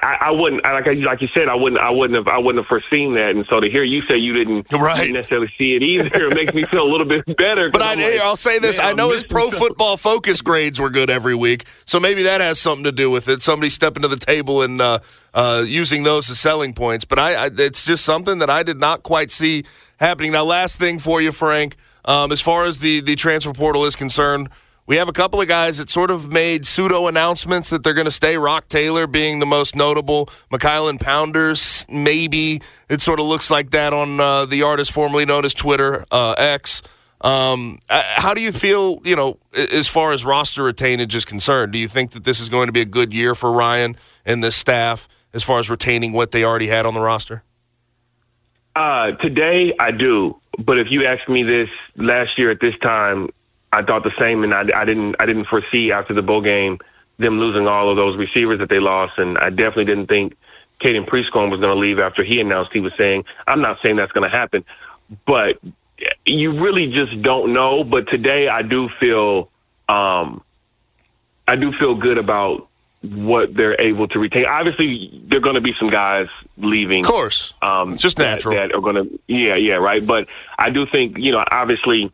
I, 0.02 0.16
I, 0.26 0.30
wouldn't 0.30 0.62
like 0.64 0.86
I- 0.88 0.92
like 0.92 1.20
you 1.22 1.28
said 1.34 1.48
I 1.48 1.54
wouldn't 1.54 1.80
I 1.80 1.90
wouldn't 1.90 2.16
have 2.16 2.26
I 2.28 2.38
wouldn't 2.38 2.64
have 2.64 2.68
foreseen 2.68 3.14
that 3.14 3.30
and 3.36 3.46
so 3.48 3.60
to 3.60 3.70
hear 3.70 3.82
you 3.84 4.02
say 4.08 4.16
you 4.16 4.32
didn't, 4.32 4.66
Right. 4.72 4.96
didn't 4.98 5.14
necessarily 5.14 5.52
see 5.56 5.74
it 5.76 5.82
either 5.82 6.26
it 6.26 6.34
makes 6.34 6.52
me 6.54 6.64
feel 6.64 6.82
a 6.82 6.90
little 6.90 7.06
bit 7.06 7.24
better. 7.36 7.70
But 7.70 7.82
I, 7.82 7.92
I'm 7.92 7.98
like, 7.98 8.20
I'll 8.22 8.36
say 8.36 8.58
this: 8.58 8.78
man, 8.78 8.88
I 8.88 8.92
know 8.94 9.10
his 9.12 9.24
pro 9.24 9.50
football 9.62 9.96
focus 9.96 10.42
grades 10.42 10.80
were 10.80 10.90
good 10.90 11.08
every 11.10 11.34
week, 11.34 11.64
so 11.84 12.00
maybe 12.00 12.22
that 12.24 12.40
has 12.40 12.58
something 12.58 12.84
to 12.84 12.92
do 12.92 13.10
with 13.10 13.28
it. 13.28 13.42
Somebody 13.42 13.70
stepping 13.70 14.02
to 14.02 14.08
the 14.08 14.16
table 14.16 14.62
and 14.62 14.80
uh, 14.80 14.98
uh, 15.34 15.64
using 15.66 16.02
those 16.02 16.28
as 16.30 16.40
selling 16.40 16.72
points. 16.74 17.04
But 17.04 17.18
I, 17.18 17.46
I, 17.46 17.50
it's 17.56 17.84
just 17.84 18.04
something 18.04 18.38
that 18.38 18.50
I 18.50 18.62
did 18.62 18.78
not 18.78 19.02
quite 19.02 19.30
see 19.30 19.64
happening. 20.00 20.32
Now, 20.32 20.44
last 20.44 20.78
thing 20.78 20.98
for 20.98 21.20
you, 21.20 21.32
Frank, 21.32 21.76
um, 22.04 22.32
as 22.32 22.40
far 22.40 22.64
as 22.64 22.78
the 22.80 23.00
the 23.00 23.14
transfer 23.16 23.52
portal 23.52 23.84
is 23.84 23.94
concerned. 23.96 24.48
We 24.88 24.96
have 24.96 25.08
a 25.08 25.12
couple 25.12 25.40
of 25.40 25.48
guys 25.48 25.78
that 25.78 25.90
sort 25.90 26.12
of 26.12 26.30
made 26.30 26.64
pseudo 26.64 27.08
announcements 27.08 27.70
that 27.70 27.82
they're 27.82 27.92
going 27.92 28.04
to 28.04 28.12
stay. 28.12 28.36
Roc 28.36 28.68
Taylor 28.68 29.08
being 29.08 29.40
the 29.40 29.46
most 29.46 29.74
notable. 29.74 30.26
McKylan 30.52 31.00
Pounders, 31.00 31.84
maybe. 31.88 32.60
It 32.88 33.00
sort 33.00 33.18
of 33.18 33.26
looks 33.26 33.50
like 33.50 33.70
that 33.70 33.92
on 33.92 34.20
uh, 34.20 34.46
the 34.46 34.62
artist 34.62 34.92
formerly 34.92 35.24
known 35.24 35.44
as 35.44 35.54
Twitter, 35.54 36.04
uh, 36.12 36.36
X. 36.38 36.82
Um, 37.20 37.80
uh, 37.90 38.00
how 38.04 38.32
do 38.32 38.40
you 38.40 38.52
feel, 38.52 39.00
you 39.04 39.16
know, 39.16 39.38
as 39.54 39.88
far 39.88 40.12
as 40.12 40.24
roster 40.24 40.62
retainage 40.62 41.14
is 41.14 41.24
concerned? 41.24 41.72
Do 41.72 41.78
you 41.78 41.88
think 41.88 42.12
that 42.12 42.22
this 42.22 42.38
is 42.38 42.48
going 42.48 42.66
to 42.66 42.72
be 42.72 42.82
a 42.82 42.86
good 42.86 43.12
year 43.12 43.34
for 43.34 43.50
Ryan 43.50 43.96
and 44.24 44.44
this 44.44 44.54
staff 44.54 45.08
as 45.34 45.42
far 45.42 45.58
as 45.58 45.68
retaining 45.68 46.12
what 46.12 46.30
they 46.30 46.44
already 46.44 46.68
had 46.68 46.86
on 46.86 46.94
the 46.94 47.00
roster? 47.00 47.42
Uh, 48.76 49.12
today 49.12 49.74
I 49.80 49.90
do, 49.90 50.38
but 50.58 50.78
if 50.78 50.92
you 50.92 51.06
asked 51.06 51.28
me 51.28 51.42
this 51.42 51.70
last 51.96 52.38
year 52.38 52.52
at 52.52 52.60
this 52.60 52.78
time, 52.82 53.30
I 53.72 53.82
thought 53.82 54.04
the 54.04 54.12
same, 54.18 54.44
and 54.44 54.54
I, 54.54 54.64
I 54.74 54.84
didn't. 54.84 55.16
I 55.18 55.26
didn't 55.26 55.46
foresee 55.46 55.92
after 55.92 56.14
the 56.14 56.22
bowl 56.22 56.40
game 56.40 56.78
them 57.18 57.38
losing 57.38 57.66
all 57.66 57.88
of 57.88 57.96
those 57.96 58.16
receivers 58.16 58.58
that 58.58 58.68
they 58.68 58.78
lost, 58.80 59.18
and 59.18 59.38
I 59.38 59.50
definitely 59.50 59.86
didn't 59.86 60.08
think 60.08 60.36
Caden 60.80 61.08
Prieskorn 61.08 61.50
was 61.50 61.60
going 61.60 61.74
to 61.74 61.80
leave 61.80 61.98
after 61.98 62.22
he 62.22 62.40
announced 62.40 62.72
he 62.72 62.80
was 62.80 62.92
saying. 62.98 63.24
I'm 63.46 63.60
not 63.62 63.78
saying 63.82 63.96
that's 63.96 64.12
going 64.12 64.30
to 64.30 64.36
happen, 64.36 64.64
but 65.24 65.58
you 66.26 66.60
really 66.60 66.92
just 66.92 67.20
don't 67.22 67.52
know. 67.52 67.84
But 67.84 68.08
today 68.08 68.48
I 68.48 68.62
do 68.62 68.90
feel, 69.00 69.50
um, 69.88 70.42
I 71.48 71.56
do 71.56 71.72
feel 71.72 71.94
good 71.94 72.18
about 72.18 72.68
what 73.00 73.54
they're 73.54 73.80
able 73.80 74.08
to 74.08 74.18
retain. 74.18 74.44
Obviously, 74.46 75.22
there 75.26 75.38
are 75.38 75.40
going 75.40 75.54
to 75.54 75.60
be 75.60 75.74
some 75.78 75.88
guys 75.88 76.28
leaving. 76.58 77.04
Of 77.04 77.10
course, 77.10 77.54
um, 77.62 77.94
it's 77.94 78.02
just 78.02 78.18
that- 78.18 78.36
natural. 78.36 78.56
That, 78.56 78.74
are 78.74 78.80
going 78.80 78.96
to, 78.96 79.20
yeah, 79.26 79.54
yeah, 79.54 79.74
right. 79.74 80.06
But 80.06 80.26
I 80.58 80.68
do 80.68 80.86
think, 80.86 81.16
you 81.16 81.32
know, 81.32 81.44
obviously, 81.50 82.12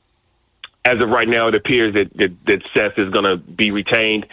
as 0.84 1.00
of 1.00 1.08
right 1.08 1.28
now, 1.28 1.48
it 1.48 1.54
appears 1.54 1.94
that 1.94 2.12
that, 2.16 2.32
that 2.46 2.62
Seth 2.74 2.98
is 2.98 3.10
going 3.10 3.24
to 3.24 3.36
be 3.36 3.70
retained. 3.70 4.26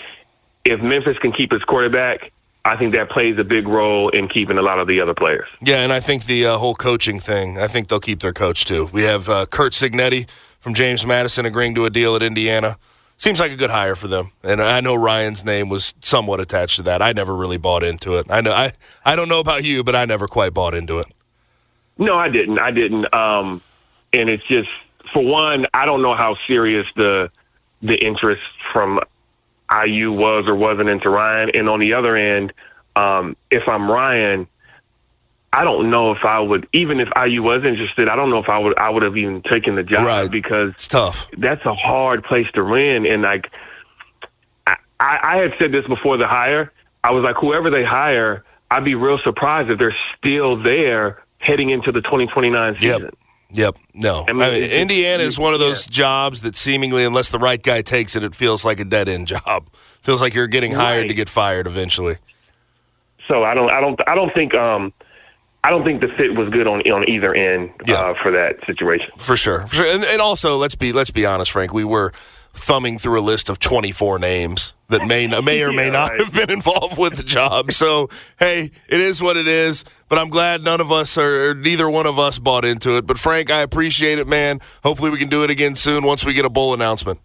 If 0.66 0.82
Memphis 0.82 1.18
can 1.20 1.32
keep 1.32 1.52
his 1.52 1.64
quarterback, 1.64 2.32
I 2.66 2.76
think 2.76 2.94
that 2.96 3.10
plays 3.10 3.38
a 3.38 3.44
big 3.44 3.68
role 3.68 4.10
in 4.10 4.28
keeping 4.28 4.58
a 4.58 4.62
lot 4.62 4.80
of 4.80 4.88
the 4.88 5.00
other 5.00 5.14
players. 5.14 5.48
Yeah, 5.62 5.78
and 5.78 5.94
I 5.94 6.00
think 6.00 6.26
the 6.26 6.46
uh, 6.46 6.58
whole 6.58 6.76
coaching 6.76 7.20
thing, 7.20 7.58
I 7.58 7.68
think 7.68 7.88
they'll 7.88 8.00
keep 8.00 8.20
their 8.20 8.34
coach 8.34 8.66
too. 8.66 8.90
We 8.92 9.04
have 9.04 9.30
uh, 9.30 9.46
Curt 9.46 9.74
Cignetti 9.74 10.28
from 10.60 10.74
James 10.74 11.06
Madison 11.06 11.46
agreeing 11.46 11.74
to 11.76 11.86
a 11.86 11.90
deal 11.90 12.16
at 12.16 12.22
Indiana. 12.22 12.78
Seems 13.18 13.40
like 13.40 13.52
a 13.52 13.56
good 13.56 13.70
hire 13.70 13.96
for 13.96 14.08
them. 14.08 14.32
And 14.44 14.62
I 14.62 14.82
know 14.82 14.96
Ryan's 14.96 15.44
name 15.44 15.70
was 15.70 15.94
somewhat 16.02 16.40
attached 16.40 16.78
to 16.78 16.84
that. 16.84 17.02
I 17.02 17.12
never 17.12 17.36
really 17.36 17.58
bought 17.58 17.84
into 17.84 18.16
it. 18.16 18.26
I 18.30 18.42
know 18.42 18.54
I, 18.54 18.72
I 19.06 19.16
don't 19.16 19.28
know 19.30 19.40
about 19.40 19.64
you, 19.64 19.84
but 19.84 19.96
I 19.96 20.06
never 20.06 20.28
quite 20.28 20.54
bought 20.54 20.74
into 20.74 21.00
it. 21.00 21.08
No, 21.98 22.18
I 22.18 22.30
didn't. 22.30 22.60
I 22.60 22.72
didn't. 22.72 23.14
Um, 23.14 23.62
and 24.14 24.30
it's 24.30 24.46
just 24.48 24.70
for 25.14 25.24
one, 25.24 25.66
I 25.74 25.86
don't 25.86 26.02
know 26.02 26.16
how 26.16 26.36
serious 26.48 26.88
the 26.96 27.32
the 27.82 27.96
interest 27.96 28.42
from 28.74 29.00
IU 29.86 30.12
was 30.12 30.46
or 30.48 30.56
wasn't 30.56 30.90
into 30.90 31.10
Ryan. 31.10 31.52
And 31.54 31.70
on 31.70 31.80
the 31.80 31.94
other 31.94 32.16
end, 32.16 32.52
um, 32.96 33.38
if 33.52 33.68
I'm 33.68 33.90
Ryan, 33.90 34.48
I 35.54 35.64
don't 35.64 35.90
know 35.90 36.12
if 36.12 36.26
I 36.26 36.40
would 36.40 36.68
even 36.74 37.00
if 37.00 37.08
IU 37.16 37.42
was 37.44 37.64
interested. 37.64 38.10
I 38.10 38.16
don't 38.16 38.30
know 38.30 38.40
if 38.40 38.50
I 38.50 38.58
would 38.58 38.78
I 38.78 38.90
would 38.90 39.04
have 39.04 39.16
even 39.18 39.42
taken 39.44 39.76
the 39.76 39.84
job 39.84 40.06
Right. 40.06 40.30
because 40.30 40.72
It's 40.72 40.88
tough. 40.88 41.30
that's 41.38 41.66
a 41.66 41.74
hard 41.74 42.24
place 42.24 42.48
to 42.54 42.64
win. 42.64 43.06
And 43.06 43.22
like, 43.22 43.50
I, 44.68 44.76
I 45.00 45.38
had 45.38 45.54
said 45.60 45.72
this 45.72 45.86
before 45.88 46.18
the 46.18 46.28
hire. 46.28 46.72
I 47.04 47.12
was 47.12 47.24
like, 47.24 47.38
whoever 47.38 47.70
they 47.70 47.84
hire, 47.84 48.44
I'd 48.70 48.84
be 48.84 48.96
real 48.96 49.18
surprised 49.20 49.70
if 49.70 49.80
they're 49.80 49.96
still 50.18 50.62
there 50.62 51.24
heading 51.38 51.70
into 51.70 51.92
the 51.94 52.02
2029 52.02 52.78
season. 52.78 53.02
Yep. 53.04 53.14
Yep. 53.52 53.78
No. 53.96 54.26
I 54.28 54.30
I 54.30 54.34
mean, 54.34 54.38
mean, 54.40 54.54
it- 54.54 54.64
it- 54.64 54.74
Indiana 54.74 55.24
is 55.24 55.40
one 55.40 55.54
of 55.54 55.60
those 55.60 55.88
yeah. 55.88 55.92
jobs 55.92 56.42
that 56.44 56.56
seemingly, 56.56 57.04
unless 57.04 57.30
the 57.30 57.40
right 57.40 57.62
guy 57.62 57.82
takes 57.82 58.16
it, 58.16 58.24
it 58.24 58.36
feels 58.36 58.64
like 58.64 58.80
a 58.80 58.86
dead 58.86 59.10
end 59.10 59.28
job. 59.28 59.68
Feels 60.02 60.22
like 60.22 60.34
you're 60.34 60.48
getting 60.48 60.72
hired 60.72 61.02
Right. 61.02 61.08
to 61.10 61.14
get 61.14 61.28
fired 61.28 61.68
eventually. 61.68 62.16
So 63.28 63.44
I 63.44 63.54
don't, 63.54 63.70
I 63.70 63.82
don't, 63.82 64.00
I 64.08 64.16
don't 64.16 64.34
think, 64.34 64.56
um, 64.56 64.94
I 65.64 65.70
don't 65.72 65.84
think 65.84 66.00
the 66.00 66.08
fit 66.08 66.36
was 66.36 66.48
good 66.50 66.68
on 66.68 66.82
on 66.90 67.08
either 67.10 67.34
end 67.34 67.72
Yeah. 67.86 67.96
uh, 67.96 68.14
for 68.24 68.32
that 68.32 68.66
situation. 68.66 69.10
For 69.18 69.36
sure. 69.36 69.68
For 69.68 69.76
sure. 69.76 69.86
And, 69.86 70.04
and 70.06 70.22
also, 70.22 70.56
let's 70.58 70.74
be 70.76 70.94
let's 70.94 71.12
be 71.12 71.26
honest, 71.26 71.52
Frank. 71.52 71.74
We 71.74 71.84
were 71.84 72.14
thumbing 72.60 72.98
through 73.00 73.20
a 73.20 73.22
list 73.22 73.50
of 73.50 73.58
24 73.60 74.20
names 74.20 74.76
that 74.90 75.06
may 75.08 75.28
may 75.42 75.62
or 75.64 75.72
may 75.72 75.86
Yeah, 75.86 75.92
not 75.92 76.10
right. 76.12 76.20
have 76.22 76.34
been 76.34 76.52
involved 76.52 76.98
with 76.98 77.16
the 77.18 77.24
job. 77.24 77.72
So 77.72 78.10
hey, 78.38 78.72
it 78.88 79.00
is 79.00 79.22
what 79.22 79.38
it 79.38 79.48
is. 79.48 79.84
But 80.08 80.20
I'm 80.20 80.30
glad 80.30 80.64
none 80.64 80.82
of 80.82 80.92
us 80.92 81.18
or 81.18 81.54
neither 81.56 81.90
one 81.90 82.06
of 82.08 82.18
us 82.20 82.40
bought 82.40 82.66
into 82.66 82.98
it. 82.98 83.06
But 83.08 83.18
Frank, 83.20 83.50
I 83.52 83.62
appreciate 83.62 84.18
it, 84.20 84.28
man. 84.28 84.60
Hopefully, 84.84 85.10
we 85.12 85.18
can 85.18 85.30
do 85.30 85.44
it 85.44 85.50
again 85.50 85.76
soon 85.76 86.04
once 86.04 86.26
we 86.26 86.34
get 86.34 86.46
a 86.46 86.50
bowl 86.50 86.74
announcement. 86.74 87.20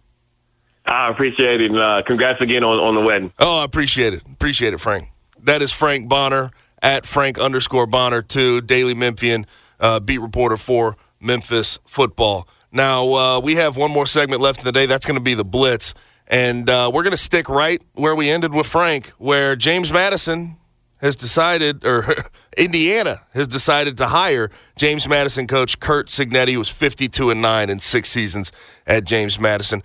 I 0.86 1.08
appreciate 1.10 1.62
it, 1.62 1.70
and 1.70 1.80
uh, 1.80 2.02
congrats 2.06 2.42
again 2.42 2.62
on, 2.62 2.78
on 2.78 2.94
the 2.94 3.00
wedding. 3.00 3.32
Oh, 3.38 3.60
I 3.60 3.64
appreciate 3.64 4.12
it. 4.12 4.22
Appreciate 4.30 4.74
it, 4.74 4.78
Frank. 4.78 5.08
That 5.42 5.62
is 5.62 5.72
Frank 5.72 6.08
Bonner 6.08 6.50
at 6.82 7.06
Frank 7.06 7.38
underscore 7.38 7.86
Bonner 7.86 8.20
two, 8.20 8.60
Daily 8.60 8.94
Memphian, 8.94 9.46
uh, 9.80 9.98
beat 10.00 10.18
reporter 10.18 10.58
for 10.58 10.96
Memphis 11.20 11.78
football. 11.86 12.46
Now, 12.74 13.14
uh, 13.14 13.40
we 13.40 13.54
have 13.54 13.76
one 13.76 13.92
more 13.92 14.04
segment 14.04 14.42
left 14.42 14.58
in 14.58 14.64
the 14.64 14.72
day. 14.72 14.86
That's 14.86 15.06
going 15.06 15.14
to 15.14 15.22
be 15.22 15.34
the 15.34 15.44
Blitz. 15.44 15.94
And 16.26 16.68
uh, 16.68 16.90
we're 16.92 17.04
going 17.04 17.12
to 17.12 17.16
stick 17.16 17.48
right 17.48 17.80
where 17.92 18.16
we 18.16 18.28
ended 18.28 18.52
with 18.52 18.66
Frank, 18.66 19.10
where 19.10 19.54
James 19.54 19.92
Madison 19.92 20.56
has 20.96 21.14
decided, 21.14 21.84
or 21.84 22.16
Indiana 22.58 23.22
has 23.32 23.46
decided 23.46 23.96
to 23.98 24.08
hire 24.08 24.50
James 24.76 25.06
Madison 25.06 25.46
coach 25.46 25.78
Curt 25.78 26.08
Cignetti, 26.08 26.54
who 26.54 26.58
was 26.58 26.68
52 26.68 27.30
and 27.30 27.40
9 27.40 27.70
in 27.70 27.78
six 27.78 28.10
seasons 28.10 28.50
at 28.88 29.04
James 29.04 29.38
Madison. 29.38 29.84